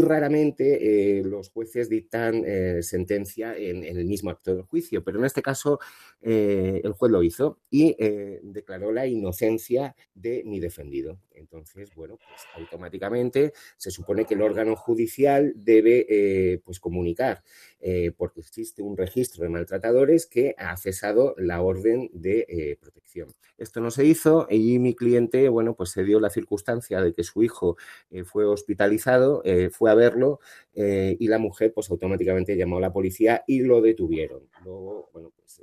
[0.00, 5.24] raramente eh, los jueces dictan eh, sentencia en, el mismo acto del juicio, pero en
[5.24, 5.78] este caso
[6.22, 7.96] eh, el juez lo hizo y
[8.42, 11.18] declaró la inocencia de mi defendido.
[11.32, 17.42] Entonces, bueno, pues automáticamente se supone que el órgano judicial debe pues comunicar,
[18.16, 23.34] porque existe un registro de maltratadores que ha cesado la orden de protección.
[23.58, 27.24] Esto no se hizo, y mi cliente, bueno, pues se dio la circunstancia de que
[27.24, 27.76] su hijo
[28.24, 30.40] fue hospitalizado, eh, fue a verlo
[30.74, 34.48] eh, y la mujer pues automáticamente llamó a la policía y lo detuvieron.
[34.64, 35.60] Luego, bueno, pues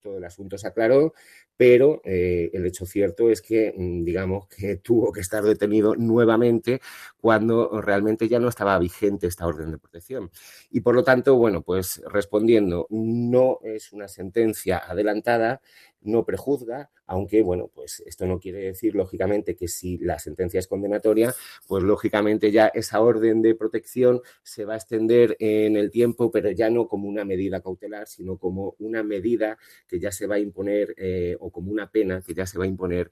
[0.00, 1.12] todo el asunto se aclaró,
[1.56, 6.80] pero el hecho cierto es que, mm, digamos, que tuvo que estar detenido nuevamente
[7.16, 10.30] cuando realmente ya no estaba vigente esta orden de protección.
[10.70, 15.60] Y por lo tanto, bueno, pues respondiendo, no es una sentencia adelantada,
[16.02, 20.66] no prejuzga, aunque, bueno, pues esto no quiere decir, lógicamente, que si la sentencia es
[20.68, 21.34] condenatoria,
[21.66, 26.50] pues lógicamente ya esa orden de protección se va a extender en el tiempo, pero
[26.50, 30.38] ya no como una medida cautelar, sino como una medida que ya se va a
[30.38, 33.10] imponer eh, o como una pena que ya se va a imponer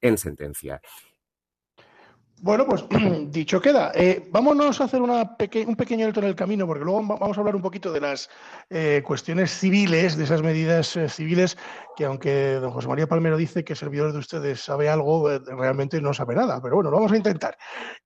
[0.00, 0.80] en sentencia.
[2.40, 2.84] Bueno, pues
[3.30, 3.92] dicho queda.
[3.94, 7.56] Eh, vámonos a hacer un pequeño alto en el camino, porque luego vamos a hablar
[7.56, 8.28] un poquito de las
[8.70, 11.56] eh, cuestiones civiles, de esas medidas eh, civiles,
[11.96, 16.12] que aunque don José María Palmero dice que servidor de ustedes sabe algo, realmente no
[16.12, 16.60] sabe nada.
[16.60, 17.56] Pero bueno, lo vamos a intentar.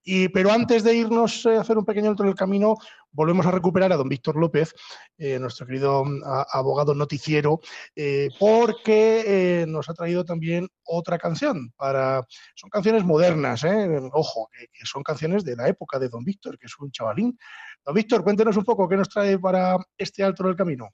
[0.03, 2.77] Y, pero antes de irnos a hacer un pequeño alto en el camino,
[3.11, 4.73] volvemos a recuperar a don Víctor López,
[5.17, 7.59] eh, nuestro querido mm, abogado noticiero,
[7.95, 11.71] eh, porque nos ha traído también otra canción.
[11.75, 12.25] Para...
[12.55, 13.63] Son canciones modernas,
[14.11, 17.37] ojo, que, son canciones de la época de don Víctor, que es un chavalín.
[17.85, 20.89] Don Víctor, cuéntenos un poco qué nos trae para este alto del camino.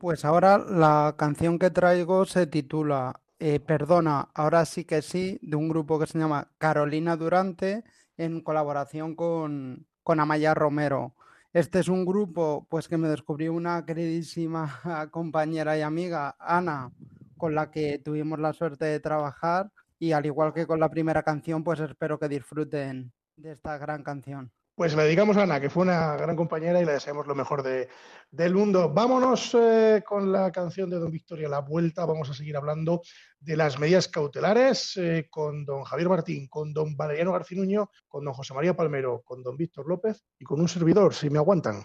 [0.00, 3.20] Pues ahora la canción que traigo se titula
[3.66, 7.82] Perdona, ahora sí que sí, de un grupo que se llama Carolina Durante
[8.16, 11.14] en colaboración con, con Amaya Romero.
[11.52, 16.90] Este es un grupo pues que me descubrió una queridísima compañera y amiga, Ana,
[17.36, 21.22] con la que tuvimos la suerte de trabajar y al igual que con la primera
[21.22, 24.50] canción, pues espero que disfruten de esta gran canción.
[24.74, 27.62] Pues le dedicamos a Ana, que fue una gran compañera y le deseamos lo mejor
[27.62, 28.88] del mundo.
[28.88, 32.06] Vámonos eh, con la canción de Don Victoria La Vuelta.
[32.06, 33.02] Vamos a seguir hablando
[33.38, 38.32] de las medidas cautelares eh, con don Javier Martín, con don Valeriano Garcinuño, con don
[38.32, 41.84] José María Palmero, con don Víctor López y con un servidor, si me aguantan.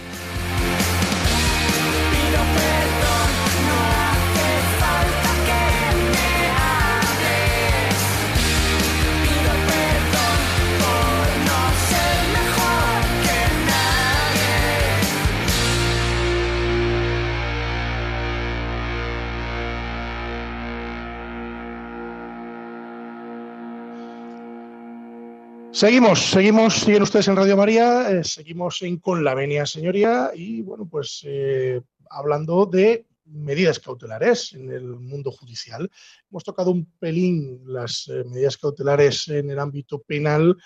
[25.73, 30.61] Seguimos, seguimos, siguen ustedes en Radio María, eh, seguimos en Con la Venia Señoría y
[30.61, 31.79] bueno, pues eh,
[32.09, 35.89] hablando de medidas cautelares en el mundo judicial.
[36.29, 40.57] Hemos tocado un pelín las eh, medidas cautelares en el ámbito penal,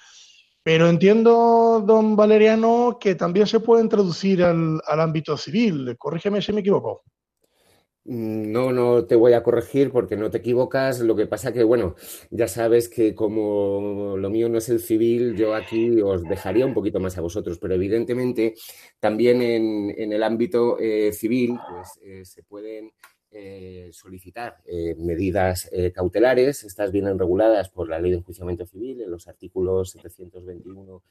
[0.63, 5.95] pero entiendo, don Valeriano, que también se pueden traducir al, al ámbito civil.
[5.99, 7.03] Corrígeme si me equivoco.
[8.07, 10.99] Mm, no, no te voy a corregir porque no te equivocas.
[10.99, 11.95] Lo que pasa que, bueno,
[12.29, 16.73] ya sabes que como lo mío no es el civil, yo aquí os dejaría un
[16.75, 18.53] poquito más a vosotros, pero evidentemente
[18.99, 22.91] también en, el ámbito eh, civil pues, eh, se pueden
[23.31, 24.57] eh, solicitar
[24.97, 26.63] medidas cautelares.
[26.63, 31.03] Estas vienen reguladas por la Ley de Enjuiciamiento Civil en los artículos 721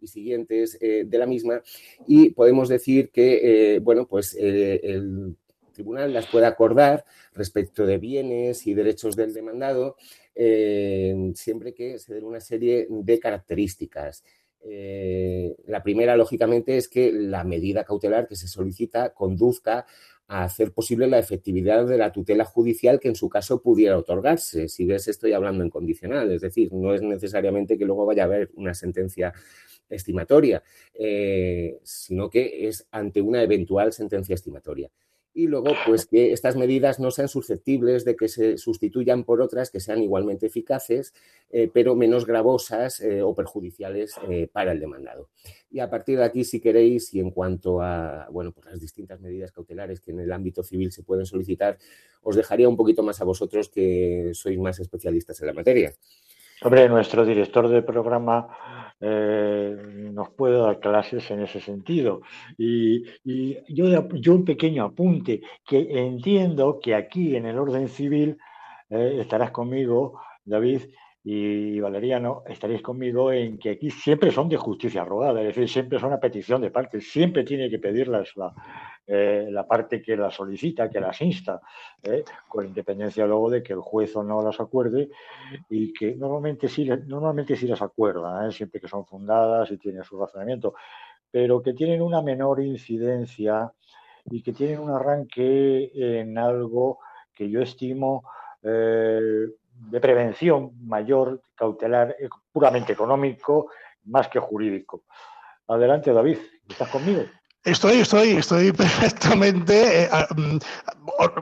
[0.00, 1.62] y siguientes de la misma
[2.06, 5.36] y podemos decir que, bueno, pues el
[5.72, 7.04] tribunal las puede acordar
[7.34, 9.96] respecto de bienes y derechos del demandado,
[10.34, 14.24] eh, siempre que se den una serie de características.
[14.64, 19.86] Eh, la primera, lógicamente, es que la medida cautelar que se solicita conduzca
[20.28, 24.68] a hacer posible la efectividad de la tutela judicial que en su caso pudiera otorgarse.
[24.68, 28.26] Si ves, estoy hablando en condicional, es decir, no es necesariamente que luego vaya a
[28.26, 29.32] haber una sentencia
[29.90, 30.62] estimatoria,
[30.94, 34.90] eh, sino que es ante una eventual sentencia estimatoria
[35.34, 39.70] y luego pues que estas medidas no sean susceptibles de que se sustituyan por otras
[39.70, 41.14] que sean igualmente eficaces,
[41.50, 45.28] eh, pero menos gravosas eh, o perjudiciales eh, para el demandado.
[45.70, 49.20] Y a partir de aquí, si queréis, y en cuanto a bueno, pues las distintas
[49.20, 51.78] medidas cautelares que en el ámbito civil se pueden solicitar,
[52.22, 55.92] os dejaría un poquito más a vosotros que sois más especialistas en la materia.
[56.64, 59.76] Hombre, nuestro director de programa eh,
[60.12, 62.22] nos puede dar clases en ese sentido.
[62.56, 63.04] Y,
[63.68, 68.38] yo, yo, un pequeño apunte, que entiendo que aquí en el orden civil
[68.90, 70.82] eh, estarás conmigo, David,
[71.24, 76.00] y Valeriano, estaréis conmigo en que aquí siempre son de justicia rogada, es decir, siempre
[76.00, 78.52] son a petición de parte, siempre tiene que pedirlas la,
[79.06, 81.60] eh, la parte que las solicita, que las insta,
[82.02, 85.10] eh, con independencia luego de que el juez o no las acuerde
[85.70, 90.02] y que normalmente sí, normalmente sí las acuerda, eh, siempre que son fundadas y tienen
[90.02, 90.74] su razonamiento,
[91.30, 93.72] pero que tienen una menor incidencia
[94.24, 96.98] y que tienen un arranque en algo
[97.32, 98.24] que yo estimo
[99.74, 103.70] de prevención mayor, cautelar, eh, puramente económico,
[104.04, 105.04] más que jurídico.
[105.68, 107.22] Adelante, David, ¿estás conmigo?
[107.64, 110.04] Estoy, estoy, estoy perfectamente.
[110.04, 110.58] Eh, mm,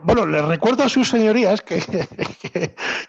[0.02, 1.80] bueno, les recuerdo a sus señorías que,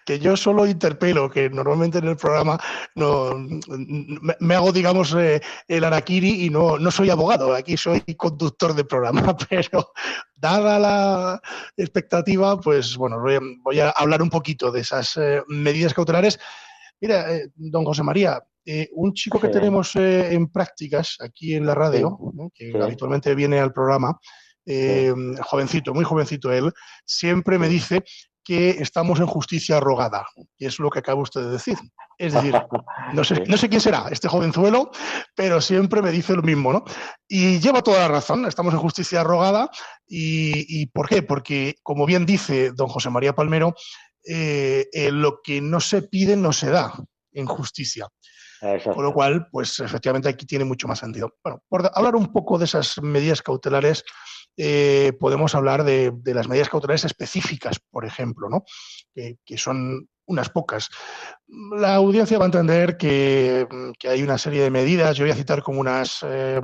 [0.06, 2.58] que, yo solo interpelo, que normalmente en el programa
[2.96, 3.34] no
[4.40, 7.54] me, hago, digamos, eh, el araquiri y no, no soy abogado.
[7.54, 9.92] Aquí soy conductor de programa, pero
[10.36, 11.42] dada la
[11.76, 13.22] expectativa, pues bueno,
[13.62, 16.40] voy a, hablar un poquito de esas eh, medidas cautelares.
[17.02, 17.26] Mira,
[17.56, 22.18] don José María, eh, un chico que tenemos eh, en prácticas aquí en la radio,
[22.54, 24.20] que habitualmente viene al programa,
[24.66, 26.72] eh, jovencito, muy jovencito él,
[27.04, 28.04] siempre me dice
[28.44, 30.26] que estamos en justicia rogada,
[30.58, 31.78] y es lo que acaba usted de decir.
[32.20, 32.54] Es decir,
[33.14, 34.92] no sé, no sé quién será este jovenzuelo,
[35.36, 36.84] pero siempre me dice lo mismo, ¿no?
[37.28, 39.72] Y lleva toda la razón, estamos en justicia rogada,
[40.08, 41.24] y, ¿por qué?
[41.24, 43.74] Porque, como bien dice don José María Palmero,
[44.26, 46.94] lo que no se pide no se da
[47.32, 48.08] en justicia.
[48.94, 51.34] Con lo cual, pues efectivamente aquí tiene mucho más sentido.
[51.44, 54.04] Bueno, por hablar un poco de esas medidas cautelares,
[54.56, 58.64] eh, podemos hablar de, las medidas cautelares específicas, por ejemplo, ¿no?
[59.16, 60.90] que, son unas pocas.
[61.48, 63.68] La audiencia va a entender que,
[64.08, 66.62] hay una serie de medidas, yo voy a citar como unas eh,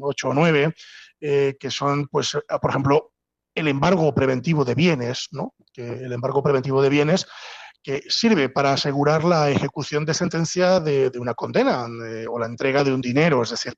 [0.00, 0.72] ocho o nueve,
[1.20, 3.11] eh, que son, pues, por ejemplo,
[3.54, 5.54] el embargo preventivo de bienes, ¿no?
[5.74, 7.26] el embargo preventivo de bienes
[7.82, 12.84] que sirve para asegurar la ejecución de sentencia de, una condena eh, o la entrega
[12.84, 13.42] de un dinero.
[13.42, 13.74] Es decir,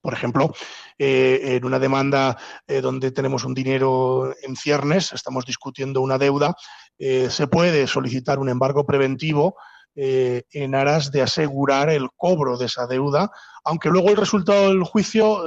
[0.00, 0.52] por ejemplo,
[0.98, 6.54] eh, en una demanda eh, donde tenemos un dinero en ciernes, estamos discutiendo una deuda,
[6.96, 9.56] se puede solicitar un embargo preventivo
[9.96, 13.30] en aras de asegurar el cobro de esa deuda,
[13.64, 15.44] aunque luego el resultado del juicio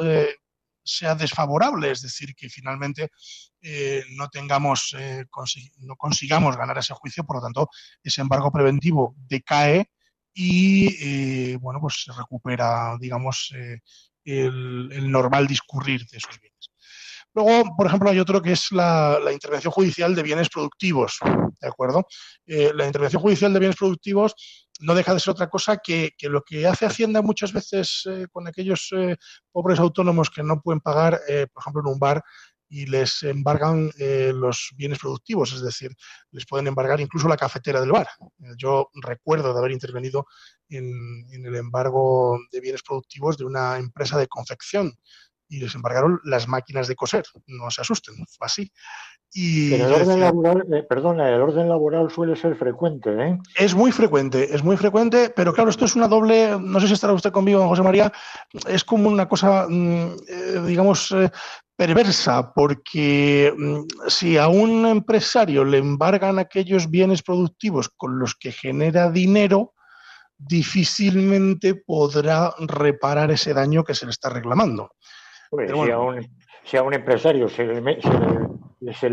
[0.88, 3.12] sea desfavorable, es decir, que finalmente
[3.62, 5.26] eh, no tengamos, eh,
[5.80, 7.70] no consigamos ganar ese juicio, por lo tanto,
[8.02, 9.90] ese embargo preventivo decae
[10.34, 13.54] y, eh, bueno, pues se recupera, digamos,
[14.24, 16.72] el, normal discurrir de esos bienes.
[17.34, 21.18] Luego, por ejemplo, hay otro que es la, intervención judicial de bienes productivos,
[21.62, 22.08] ¿de acuerdo?
[22.46, 24.36] la intervención judicial de bienes productivos
[24.80, 28.90] no deja de ser otra cosa que, lo que hace Hacienda muchas veces con aquellos
[29.52, 31.20] pobres autónomos que no pueden pagar,
[31.54, 32.24] por ejemplo, en un bar,
[32.70, 35.96] y les embargan eh, los bienes productivos, es decir,
[36.32, 38.08] les pueden embargar incluso la cafetera del bar.
[38.44, 40.28] Eh, yo recuerdo de haber intervenido
[40.70, 44.94] en, el embargo de bienes productivos de una empresa de confección
[45.50, 47.24] y les embargaron las máquinas de coser.
[47.46, 48.72] No se asusten, fue así.
[49.40, 53.38] Y el orden laboral, eh, perdona, el orden laboral suele ser frecuente, ¿eh?
[53.56, 56.94] Es muy frecuente, es muy frecuente, pero claro, esto es una doble, no sé si
[56.94, 58.12] estará usted conmigo, José María,
[58.68, 61.16] es como una cosa, mm, digamos,
[61.76, 68.52] perversa, porque mm, si a un empresario le embargan aquellos bienes productivos con los que
[68.52, 69.76] genera dinero,
[70.36, 74.90] difícilmente podrá reparar ese daño que se le está reclamando.
[76.64, 77.82] si, a un, empresario se se le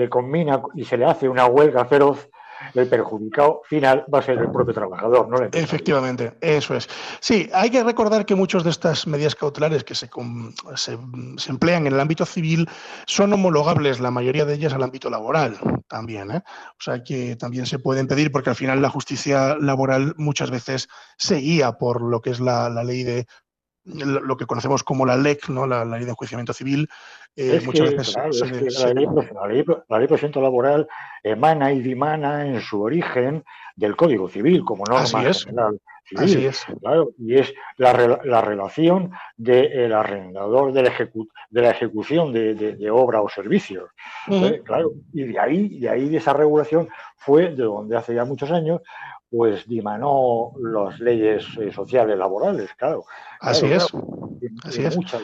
[0.08, 2.28] combina y se le hace una huelga feroz,
[2.72, 5.36] el perjudicado final va a ser el propio trabajador, ¿no?
[5.52, 6.88] Efectivamente, eso es.
[7.20, 10.08] Sí, hay que recordar que muchas de estas medidas cautelares que se,
[10.76, 12.68] se, emplean en el ámbito civil
[13.06, 15.58] son homologables, la mayoría de ellas, al ámbito laboral
[15.88, 16.30] también.
[16.30, 16.42] ¿eh?
[16.46, 20.88] O sea que también se pueden pedir porque al final la justicia laboral muchas veces
[21.18, 23.26] se guía por lo que es la, ley de
[23.84, 25.66] lo que conocemos como la LEC, ¿no?
[25.66, 26.88] la, ley de enjuiciamiento civil,
[27.36, 29.06] eh, muchas veces la, ley,
[29.88, 30.88] la, ley, procedimiento laboral
[31.22, 33.44] emana y dimana en su origen
[33.76, 35.44] del Código Civil como norma Así es.
[35.44, 35.80] general
[36.16, 36.64] Así es.
[36.80, 40.92] Claro, y es la, la relación del arrendador de la,
[41.50, 43.90] de la ejecución de, obra o servicios.
[44.28, 44.60] ¿eh?
[44.64, 48.50] Claro, y de ahí, de ahí de esa regulación fue de donde hace ya muchos
[48.50, 48.82] años
[49.30, 53.04] pues dimanó las leyes eh, sociales laborales, claro.
[53.40, 53.88] Así es.
[54.62, 54.96] Así es.
[54.96, 55.18] Mucha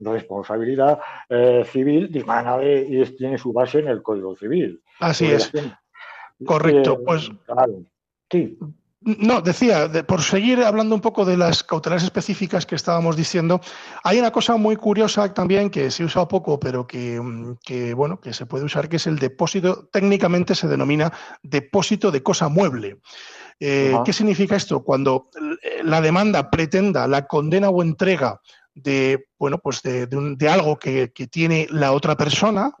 [0.00, 0.98] responsabilidad
[1.28, 4.82] eh, civil dimana y tiene su base en el Código Civil.
[4.98, 5.52] Así es.
[6.44, 7.30] Correcto, pues.
[7.46, 7.84] Claro.
[8.30, 8.58] Sí.
[9.02, 13.58] No, decía, por seguir hablando un poco de las cautelares específicas que estábamos diciendo,
[14.04, 17.18] hay una cosa muy curiosa también que se usa poco, pero que,
[17.96, 21.10] bueno, que se puede usar, que es el depósito, técnicamente se denomina
[21.42, 22.98] depósito de cosa mueble.
[23.58, 24.84] Eh, ¿Qué significa esto?
[24.84, 25.30] Cuando
[25.82, 28.38] la demanda pretenda la condena o entrega
[28.82, 30.08] de, bueno, pues de,
[30.48, 32.72] algo que, que, tiene la otra persona,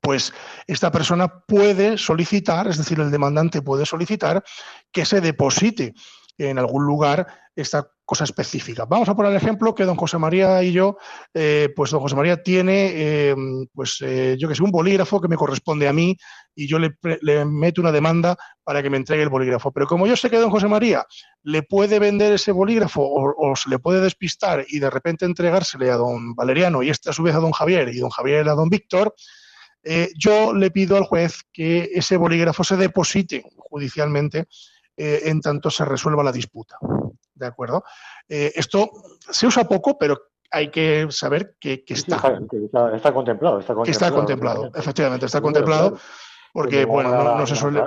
[0.00, 0.32] pues
[0.66, 4.44] esta persona puede solicitar, es decir, el demandante puede solicitar
[4.92, 5.94] que se deposite
[6.38, 7.26] en algún lugar
[7.56, 8.84] esta cosa específica.
[8.84, 10.96] Vamos a poner el ejemplo que don José María y yo,
[11.32, 13.36] eh, pues don José María tiene, eh,
[13.72, 16.16] pues eh, yo que sé, un bolígrafo que me corresponde a mí
[16.54, 16.96] y yo le,
[17.44, 19.72] meto una demanda para que me entregue el bolígrafo.
[19.72, 21.06] Pero como yo sé que don José María
[21.42, 25.96] le puede vender ese bolígrafo o, se le puede despistar y de repente entregársele a
[25.96, 28.68] don Valeriano y este a su vez a don Javier y don Javier a don
[28.68, 29.14] Víctor,
[29.82, 34.46] eh, yo le pido al juez que ese bolígrafo se deposite judicialmente
[34.96, 36.78] eh, en tanto se resuelva la disputa.
[37.34, 37.84] ¿De acuerdo?
[38.28, 40.18] Eh, esto se usa poco, pero
[40.50, 42.16] hay que saber que, está.
[42.16, 43.58] Está, contemplado, está contemplado.
[43.86, 45.98] Está contemplado, efectivamente, está contemplado,
[46.52, 47.82] porque, bueno, no, se suele.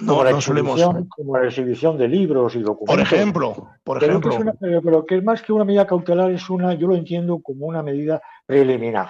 [0.00, 0.80] No, no solemos.
[1.08, 2.94] Como la exhibición de libros y documentos.
[2.94, 4.54] Por ejemplo, por ejemplo.
[4.60, 8.22] pero que más que una medida cautelar es una, yo lo entiendo como una medida
[8.46, 9.08] preliminar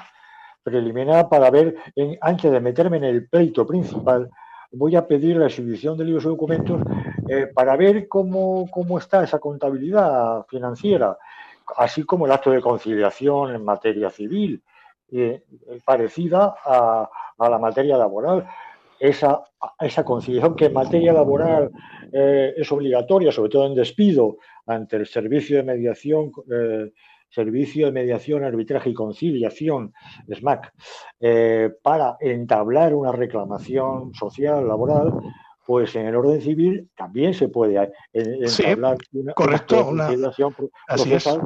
[0.68, 1.74] preliminar para ver,
[2.20, 4.28] antes de meterme en el pleito principal,
[4.72, 6.82] voy a pedir la exhibición de libros y documentos
[7.28, 11.16] eh, para ver cómo, cómo está esa contabilidad financiera,
[11.76, 14.62] así como el acto de conciliación en materia civil,
[15.12, 15.42] eh,
[15.84, 17.08] parecida a,
[17.38, 18.46] a, la materia laboral.
[18.98, 19.44] Esa,
[19.78, 21.70] esa conciliación que en materia laboral
[22.12, 26.32] eh, es obligatoria, sobre todo en despido, ante el servicio de mediación
[27.30, 29.92] Servicio de Mediación, Arbitraje y Conciliación,
[30.34, 30.72] SMAC,
[31.82, 35.12] para entablar una reclamación social, laboral,
[35.68, 39.92] pues en el orden civil también se puede eh, entablar una, correcto,
[40.86, 41.42] procesal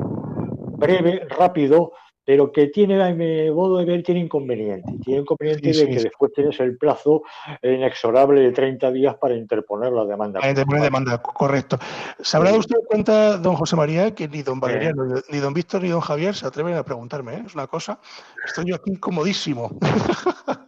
[0.77, 1.91] breve, rápido,
[2.25, 4.93] pero que tiene, a mi modo de ver, tiene inconveniente.
[5.05, 7.25] Tiene inconveniente de que después tienes el plazo
[7.63, 10.39] inexorable de 30 días para interponer la demanda.
[10.39, 11.79] Para interponer la demanda, correcto.
[12.21, 15.83] ¿Se habrá dado usted cuenta, don José María, que ni don Valeriano, ni don Víctor,
[15.83, 17.35] ni don Javier se atreven a preguntarme?
[17.35, 17.43] ¿eh?
[17.45, 17.99] Es una cosa.
[18.47, 19.77] Estoy yo aquí incomodísimo.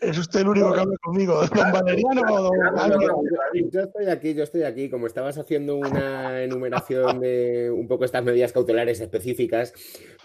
[0.00, 1.40] ¿Es usted el único que habla conmigo?
[1.46, 4.88] ¿Don Valeriano don Yo estoy aquí, yo estoy aquí.
[4.88, 9.72] Como estabas haciendo una enumeración de un poco estas medidas cautelares específicas,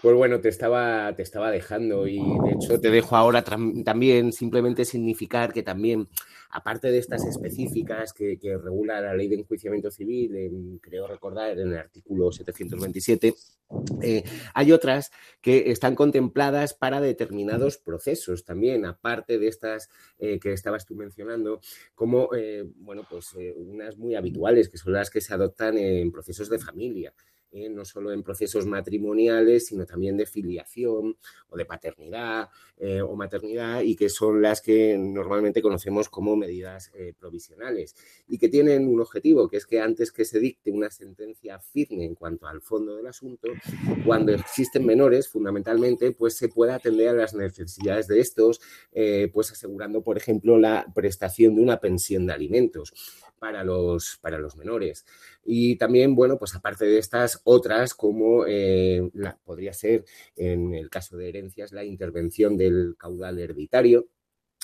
[0.02, 4.84] pues bueno, te estaba, te estaba dejando y de hecho te dejo ahora también simplemente
[4.84, 6.08] significar que también
[6.54, 11.76] aparte de estas específicas que, regula la ley de enjuiciamiento civil, creo recordar en el
[11.76, 13.34] artículo 727,
[14.00, 14.22] eh,
[14.54, 19.90] hay otras que están contempladas para determinados procesos también, aparte de estas
[20.20, 21.60] eh, que estabas tú mencionando,
[21.96, 26.48] como, eh, bueno, pues unas muy habituales, que son las que se adoptan en procesos
[26.48, 27.12] de familia.
[27.54, 27.68] ¿Eh?
[27.68, 31.16] no solo en procesos matrimoniales, sino también de filiación
[31.48, 32.48] o de paternidad
[32.78, 37.94] eh, o maternidad y que son las que normalmente conocemos como medidas eh, provisionales
[38.28, 42.04] y que tienen un objetivo, que es que antes que se dicte una sentencia firme
[42.04, 43.48] en cuanto al fondo del asunto,
[44.04, 48.60] cuando existen menores, fundamentalmente, pues se pueda atender a las necesidades de estos,
[49.32, 52.92] pues asegurando, por ejemplo, la prestación de una pensión de alimentos
[53.44, 55.04] para los, para los menores.
[55.44, 60.88] Y también, bueno, pues aparte de estas, otras como eh, la, podría ser, en el
[60.88, 64.08] caso de herencias, la intervención del caudal hereditario,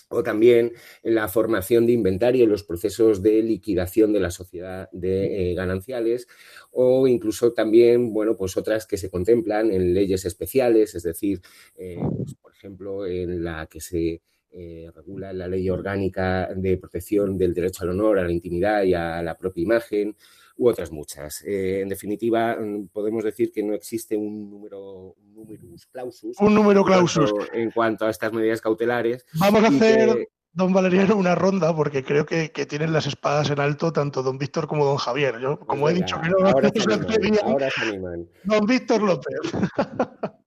[0.09, 0.73] o también
[1.03, 6.27] la formación de inventario en los procesos de liquidación de la sociedad de eh, gananciales
[6.71, 11.43] o incluso también, bueno, pues otras que se contemplan en leyes especiales, es decir,
[11.77, 14.23] eh, pues, por ejemplo, en la que se
[14.53, 18.95] eh, regula la ley orgánica de protección del derecho al honor, a la intimidad y
[18.95, 20.17] a la propia imagen,
[20.57, 21.43] u otras muchas.
[21.47, 26.37] Eh, en definitiva, mm, podemos decir que no existe un número, un clausus.
[26.39, 27.33] Un número clausus.
[27.53, 29.25] En cuanto a estas medidas cautelares.
[29.39, 33.93] Vamos a hacer, don Valeriano una ronda porque creo que, tienen las espadas en alto
[33.93, 35.39] tanto don Víctor como don Javier.
[35.41, 39.35] Yo, pues como he dicho que no, ahora, se animan, Don Víctor López.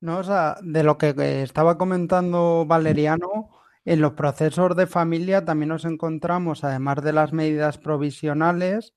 [0.00, 3.50] No, o sea, de lo que estaba comentando Valeriano,
[3.84, 8.94] en los procesos de familia también nos encontramos, además de las medidas provisionales,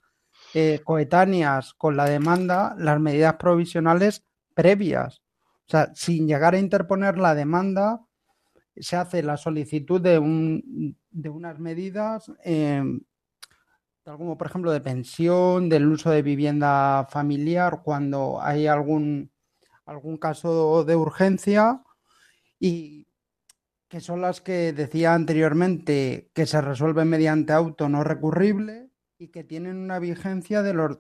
[0.54, 4.24] eh, coetáneas con la demanda, las medidas provisionales
[4.54, 5.22] previas.
[5.68, 8.02] O sea, sin llegar a interponer la demanda,
[8.78, 13.02] se hace la solicitud de, un, de unas medidas, em,
[14.04, 19.33] tal como por ejemplo de pensión, del uso de vivienda familiar, cuando hay algún,
[19.86, 21.84] algún caso de urgencia
[22.60, 23.08] y
[23.88, 29.44] que son las que decía anteriormente que se resuelven mediante auto no recurrible y que
[29.44, 30.98] tienen una vigencia de los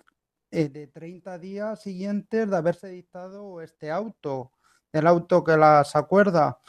[0.51, 4.51] eh, de 30 días siguientes de haberse dictado este auto,
[4.91, 6.59] el auto que las acuerda.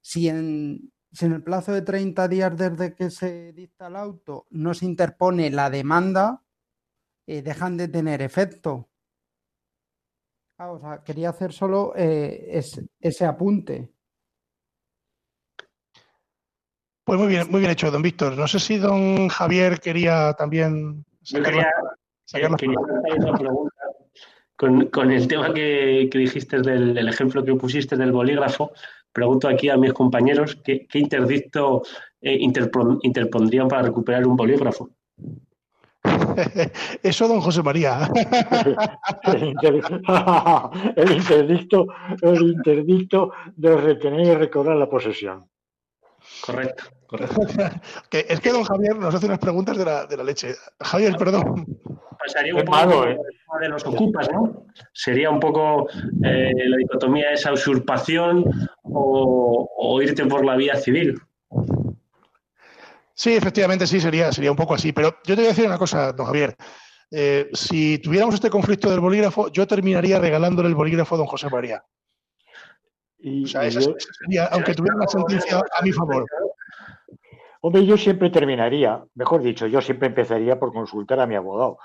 [0.00, 4.74] Si en, en el plazo de 30 días desde que se dicta el auto no
[4.74, 6.42] se interpone la demanda,
[7.28, 8.88] eh, dejan de tener efecto.
[10.58, 12.60] Ah, o sea, quería hacer solo eh,
[13.00, 13.92] ese apunte.
[17.04, 18.36] Pues muy bien, muy bien hecho, don Víctor.
[18.36, 21.54] No sé si don Javier quería también sacar
[22.56, 22.74] quería,
[23.38, 23.72] pregunta
[24.56, 28.72] con, el tema que, dijiste del ejemplo que pusiste del bolígrafo.
[29.12, 31.82] Pregunto aquí a mis compañeros qué, interdicto
[32.20, 34.90] eh, interpondrían para recuperar un bolígrafo.
[37.02, 38.10] Eso, don José María.
[39.24, 39.44] el,
[41.12, 41.86] interdicto,
[42.22, 45.48] el interdicto de retener y recobrar la posesión.
[46.44, 46.84] Correcto.
[48.10, 50.54] es que don Javier nos hace unas preguntas de la, de la leche.
[50.80, 51.66] Javier, perdón.
[52.18, 53.16] Pasaría un poco ¿eh?
[53.60, 54.66] de los ocupas, ¿no?
[54.92, 55.88] Sería un poco
[56.24, 58.44] eh, la dicotomía de esa usurpación
[58.82, 61.18] o, irte por la vía civil.
[63.18, 64.92] Sí, efectivamente, sí, sería, sería un poco así.
[64.92, 66.54] Pero yo te voy a decir una cosa, don Javier.
[67.10, 71.48] Eh, si tuviéramos este conflicto del bolígrafo, yo terminaría regalándole el bolígrafo a don José
[71.50, 71.82] María.
[73.18, 76.26] Y, sería, aunque tuviera una sentencia a mi favor.
[77.60, 81.78] Hombre, yo siempre terminaría, mejor dicho, yo siempre empezaría por consultar a mi abogado,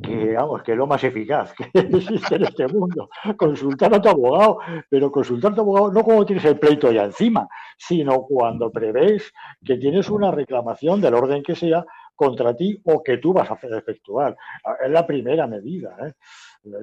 [0.00, 3.08] que vamos, que es lo más eficaz que existe en este mundo.
[3.36, 7.04] Consultar a tu abogado, pero consultar a tu abogado no cuando tienes el pleito ya
[7.04, 9.32] encima, sino cuando prevés
[9.64, 11.84] que tienes una reclamación del orden que sea
[12.14, 14.36] contra ti o que tú vas a efectuar.
[14.84, 15.96] Es la primera medida.
[16.06, 16.12] ¿eh?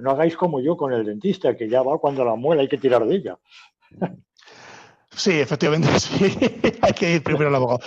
[0.02, 2.78] No hagáis como yo con el dentista, que ya va cuando la muela hay que
[2.78, 3.38] tirar de ella.
[5.12, 6.36] Sí, efectivamente, sí.
[6.82, 7.80] hay que ir primero al abogado.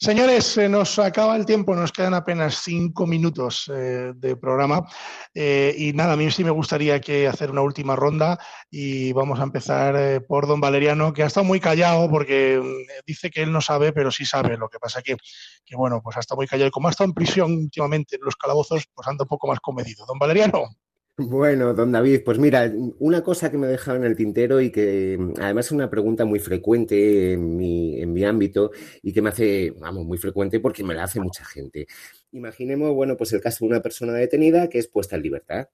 [0.00, 4.86] Señores, se nos acaba el tiempo, nos quedan apenas cinco minutos eh, de programa
[5.34, 8.38] eh, y nada, a mí sí me gustaría que hacer una última ronda
[8.70, 13.02] y vamos a empezar eh, por don Valeriano, que ha estado muy callado porque mm,
[13.06, 14.56] dice que él no sabe, pero sí sabe.
[14.56, 15.16] Lo que pasa que,
[15.64, 18.22] que bueno, pues ha estado muy callado y como ha estado en prisión últimamente en
[18.22, 20.06] los calabozos, pues anda un poco más comedido.
[20.06, 20.76] Don Valeriano.
[21.20, 24.70] Bueno, don David, pues mira, una cosa que me ha dejado en el tintero y
[24.70, 28.70] que mm, además es una pregunta muy frecuente en mi, en mi ámbito
[29.02, 31.88] y que me hace, vamos, muy frecuente porque me la hace mucha gente.
[32.30, 35.68] Imaginemos, bueno, pues el caso de una persona detenida que es puesta en libertad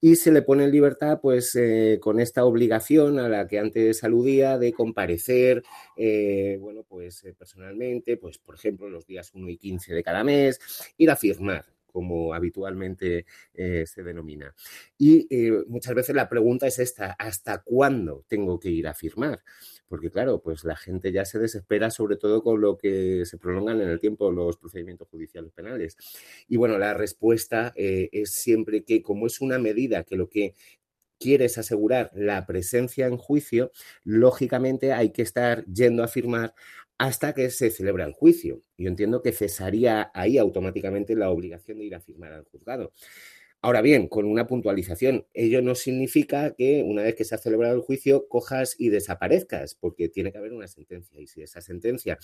[0.00, 4.02] y se le pone en libertad, pues, eh, con esta obligación a la que antes
[4.02, 5.62] aludía de comparecer,
[5.94, 10.24] eh, bueno, pues eh, personalmente, pues, por ejemplo, los días 1 y 15 de cada
[10.24, 10.58] mes,
[10.96, 13.24] ir a firmar como habitualmente
[13.54, 14.52] eh, se denomina.
[14.98, 19.44] Y eh, muchas veces la pregunta es esta, ¿hasta cuándo tengo que ir a firmar?
[19.86, 23.80] Porque claro, pues la gente ya se desespera sobre todo con lo que se prolongan
[23.80, 25.96] en el tiempo los procedimientos judiciales penales.
[26.48, 30.56] Y bueno, la respuesta eh, es siempre que como es una medida que lo que
[31.20, 33.70] quiere es asegurar la presencia en juicio,
[34.02, 36.54] lógicamente hay que estar yendo a firmar
[37.06, 38.62] hasta que se celebra el juicio.
[38.78, 42.92] Yo entiendo que cesaría ahí automáticamente la obligación de ir a firmar al juzgado.
[43.64, 47.74] Ahora bien, con una puntualización, ello no significa que una vez que se ha celebrado
[47.74, 51.18] el juicio cojas y desaparezcas, porque tiene que haber una sentencia.
[51.18, 52.18] Y si esa sentencia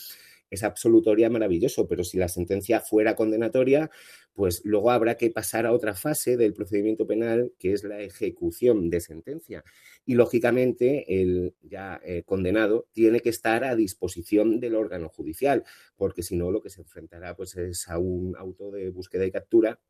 [0.51, 3.91] es absolutoria, maravilloso, pero si la sentencia fuera condenatoria,
[4.35, 8.91] pues luego habrá que pasar a otra fase del procedimiento penal, que es la ejecución
[8.91, 9.65] de sentencia.
[10.05, 15.65] Y lógicamente el ya eh, condenado tiene que estar a disposición del órgano judicial,
[15.97, 19.31] porque si no lo que se enfrentará pues, es a un auto de búsqueda y
[19.31, 19.81] captura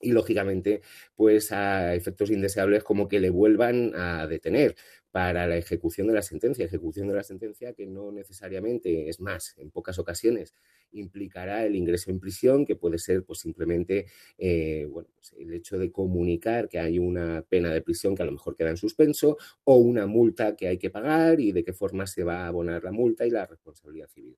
[0.00, 0.82] y lógicamente
[1.14, 4.76] pues a efectos indeseables como que le vuelvan a detener
[5.10, 9.54] para la ejecución de la sentencia, ejecución de la sentencia que no necesariamente es más,
[9.56, 10.54] en pocas ocasiones
[10.92, 14.06] implicará el ingreso en prisión, que puede ser pues simplemente
[14.38, 18.26] eh, bueno, pues, el hecho de comunicar que hay una pena de prisión que a
[18.26, 21.72] lo mejor queda en suspenso o una multa que hay que pagar y de qué
[21.72, 24.36] forma se va a abonar la multa y la responsabilidad civil.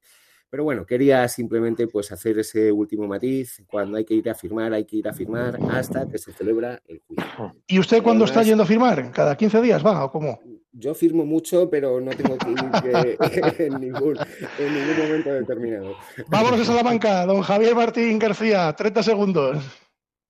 [0.51, 3.63] Pero bueno, quería simplemente pues hacer ese último matiz.
[3.67, 6.81] Cuando hay que ir a firmar, hay que ir a firmar hasta que se celebra
[6.87, 7.55] el juicio.
[7.67, 9.11] ¿Y usted cuándo está yendo a firmar?
[9.13, 10.41] ¿Cada 15 días va o cómo?
[10.73, 12.59] Yo firmo mucho, pero no tengo que ir
[13.59, 14.17] en, ningún,
[14.99, 15.97] momento determinado.
[16.29, 19.65] Vámonos a Salamanca, don Javier Martín García, 30 segundos.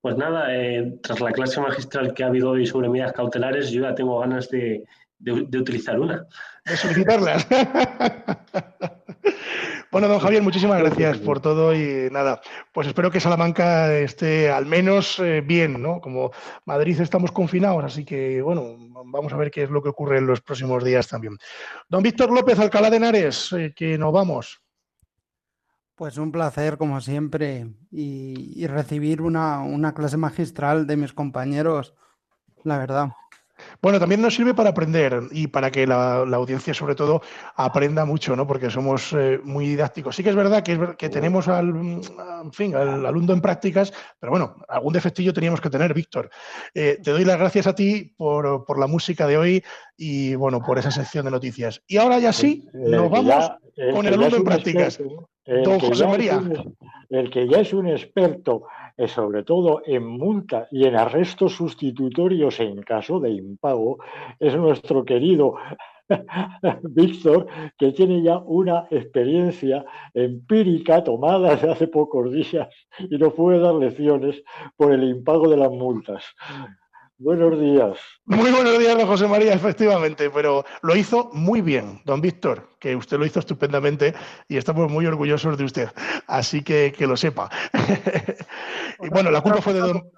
[0.01, 3.83] Pues nada, eh, tras la clase magistral que ha habido hoy sobre medidas cautelares, yo
[3.83, 4.83] ya tengo ganas de,
[5.19, 6.25] de utilizar una.
[6.65, 7.47] De solicitarlas.
[9.91, 12.41] Bueno, don Javier, muchísimas gracias por todo y nada,
[12.71, 15.99] pues espero que Salamanca esté al menos eh, bien, ¿no?
[15.99, 16.31] Como
[16.65, 20.27] Madrid estamos confinados, así que bueno, vamos a ver qué es lo que ocurre en
[20.27, 21.39] los próximos días también.
[21.87, 24.61] Don Víctor López, Alcalá de Henares, eh, que nos vamos.
[25.95, 31.95] Pues un placer, como siempre, y, recibir una, una clase magistral de mis compañeros,
[32.63, 33.09] la verdad.
[33.81, 37.21] Bueno, también nos sirve para aprender y para que la, audiencia, sobre todo,
[37.55, 38.45] aprenda mucho, ¿no?
[38.45, 40.15] Porque somos eh, muy didácticos.
[40.15, 44.31] Sí que es verdad que, que tenemos al, en fin, al alumno en prácticas, pero
[44.31, 46.29] bueno, algún defectillo teníamos que tener, Víctor.
[46.73, 49.63] Eh, te doy las gracias a ti por, por, la música de hoy
[49.95, 51.81] y, bueno, por esa sección de noticias.
[51.87, 53.51] Y ahora ya sí, nos vamos
[53.93, 54.99] con el alumno en prácticas.
[55.63, 56.41] Don José María.
[57.09, 58.63] el que ya es un experto
[58.99, 63.97] eh, sobre todo en multa y en arrestos sustitutorios en caso de impago,
[64.37, 65.55] es nuestro querido
[66.83, 67.47] Víctor,
[67.77, 72.67] que tiene ya una experiencia empírica tomada desde hace pocos días
[72.99, 74.43] y nos puede dar lecciones
[74.75, 76.25] por el impago de las multas.
[77.21, 77.99] Buenos días.
[78.23, 82.95] Muy buenos días, don José María, efectivamente, pero lo hizo muy bien, don Víctor, que
[82.95, 84.13] usted lo hizo estupendamente
[84.47, 85.89] y estamos muy orgullosos de usted,
[86.27, 87.49] así que que lo sepa.
[89.01, 90.09] y bueno, la culpa fue de don...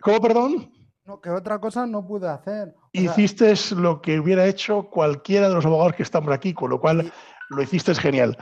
[0.00, 0.72] ¿Cómo, perdón?
[1.04, 2.74] No, que otra cosa no pude hacer.
[2.90, 6.80] Hiciste lo que hubiera hecho cualquiera de los abogados que están por aquí, con lo
[6.80, 7.12] cual
[7.50, 8.36] lo hiciste genial.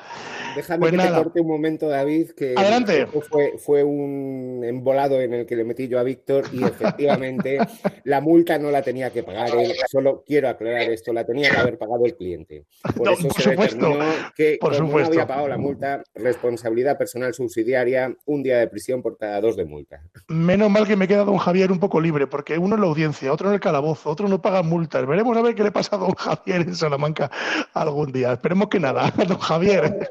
[0.56, 3.06] Déjame pues que te corte un momento, David, que Adelante.
[3.06, 7.58] Fue, fue un embolado en el que le metí yo a Víctor y efectivamente
[8.04, 9.72] la multa no la tenía que pagar él.
[9.90, 12.64] Solo quiero aclarar esto, la tenía que haber pagado el cliente.
[12.96, 13.98] Por eso se supuesto,
[14.36, 19.02] que por como no había pagado la multa, responsabilidad personal subsidiaria, un día de prisión
[19.02, 20.02] por cada dos de multa.
[20.28, 23.32] Menos mal que me queda don Javier un poco libre, porque uno en la audiencia,
[23.32, 25.06] otro en el calabozo, otro no paga multas.
[25.06, 27.30] Veremos a ver qué le pasa a don Javier en Salamanca
[27.72, 28.32] algún día.
[28.32, 28.93] Esperemos que nada
[29.28, 30.10] don Javier.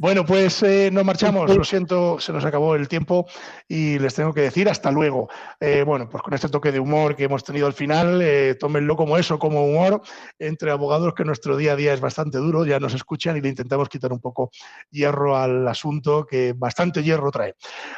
[0.00, 1.54] Bueno, pues eh, nos marchamos.
[1.54, 3.26] Lo siento, se nos acabó el tiempo
[3.68, 5.28] y les tengo que decir hasta luego.
[5.60, 8.96] Eh, bueno, pues con este toque de humor que hemos tenido al final, eh, tómenlo
[8.96, 10.00] como eso, como humor,
[10.38, 13.50] entre abogados que nuestro día a día es bastante duro, ya nos escuchan y le
[13.50, 14.50] intentamos quitar un poco
[14.90, 17.54] hierro al asunto que bastante hierro trae.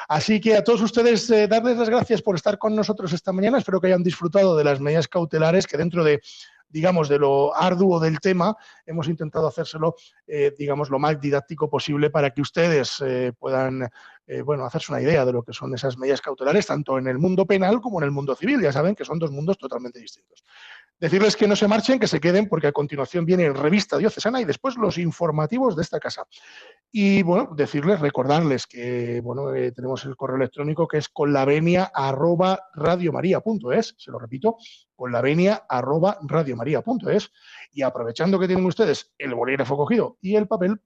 [0.08, 3.58] Así que a todos ustedes, darles las gracias por estar con nosotros esta mañana.
[3.58, 6.20] Espero que hayan disfrutado de las medidas cautelares que dentro de
[6.72, 8.56] digamos, de lo arduo del tema,
[8.86, 9.94] hemos intentado hacérselo,
[10.26, 13.88] eh, digamos, lo más didáctico posible para que ustedes eh, puedan,
[14.26, 17.18] eh, bueno, hacerse una idea de lo que son esas medidas cautelares, tanto en el
[17.18, 18.60] mundo penal como en el mundo civil.
[18.62, 20.44] Ya saben que son dos mundos totalmente distintos.
[21.02, 24.44] Decirles que no se marchen, que se queden, porque a continuación viene Revista Diocesana y
[24.44, 26.28] después los informativos de esta casa.
[26.92, 34.12] Y bueno, decirles, recordarles que bueno, eh, tenemos el correo electrónico que es conlavenia@radiomaria.es, se
[34.12, 34.58] lo repito,
[34.94, 37.32] conlavenia@radiomaria.es
[37.72, 40.80] y aprovechando que tienen ustedes el bolígrafo cogido y el papel,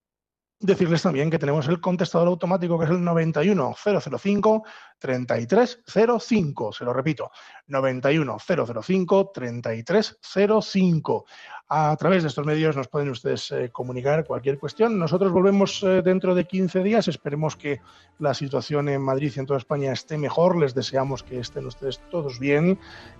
[0.59, 4.62] Decirles también que tenemos el contestador automático que es el 91005
[4.98, 6.72] 3305.
[6.72, 7.30] Se lo repito,
[7.66, 11.26] 91005 3305.
[11.68, 14.98] A través de estos medios nos pueden ustedes eh, comunicar cualquier cuestión.
[14.98, 17.09] Nosotros volvemos eh, dentro de 15 días.
[17.09, 17.80] Esperemos que
[18.20, 20.57] la situación en Madrid y en toda España esté mejor.
[20.57, 22.78] Les deseamos que estén ustedes todos bien,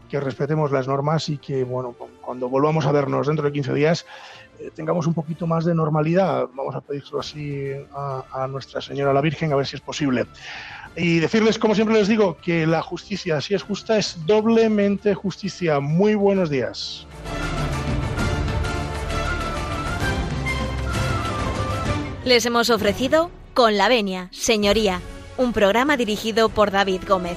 [0.09, 4.07] que respetemos las normas y que, bueno, cuando volvamos a vernos dentro de 15 días,
[4.59, 6.49] eh, tengamos un poquito más de normalidad.
[6.55, 10.27] Vamos a pedírselo así a, Nuestra Señora la Virgen, a ver si es posible.
[10.95, 15.81] Y decirles, como siempre les digo, que la justicia, si es justa, es doblemente justicia.
[15.81, 17.07] Muy buenos días.
[22.25, 25.01] Les hemos ofrecido Con la Venia, Señoría,
[25.37, 27.37] un programa dirigido por David Gómez.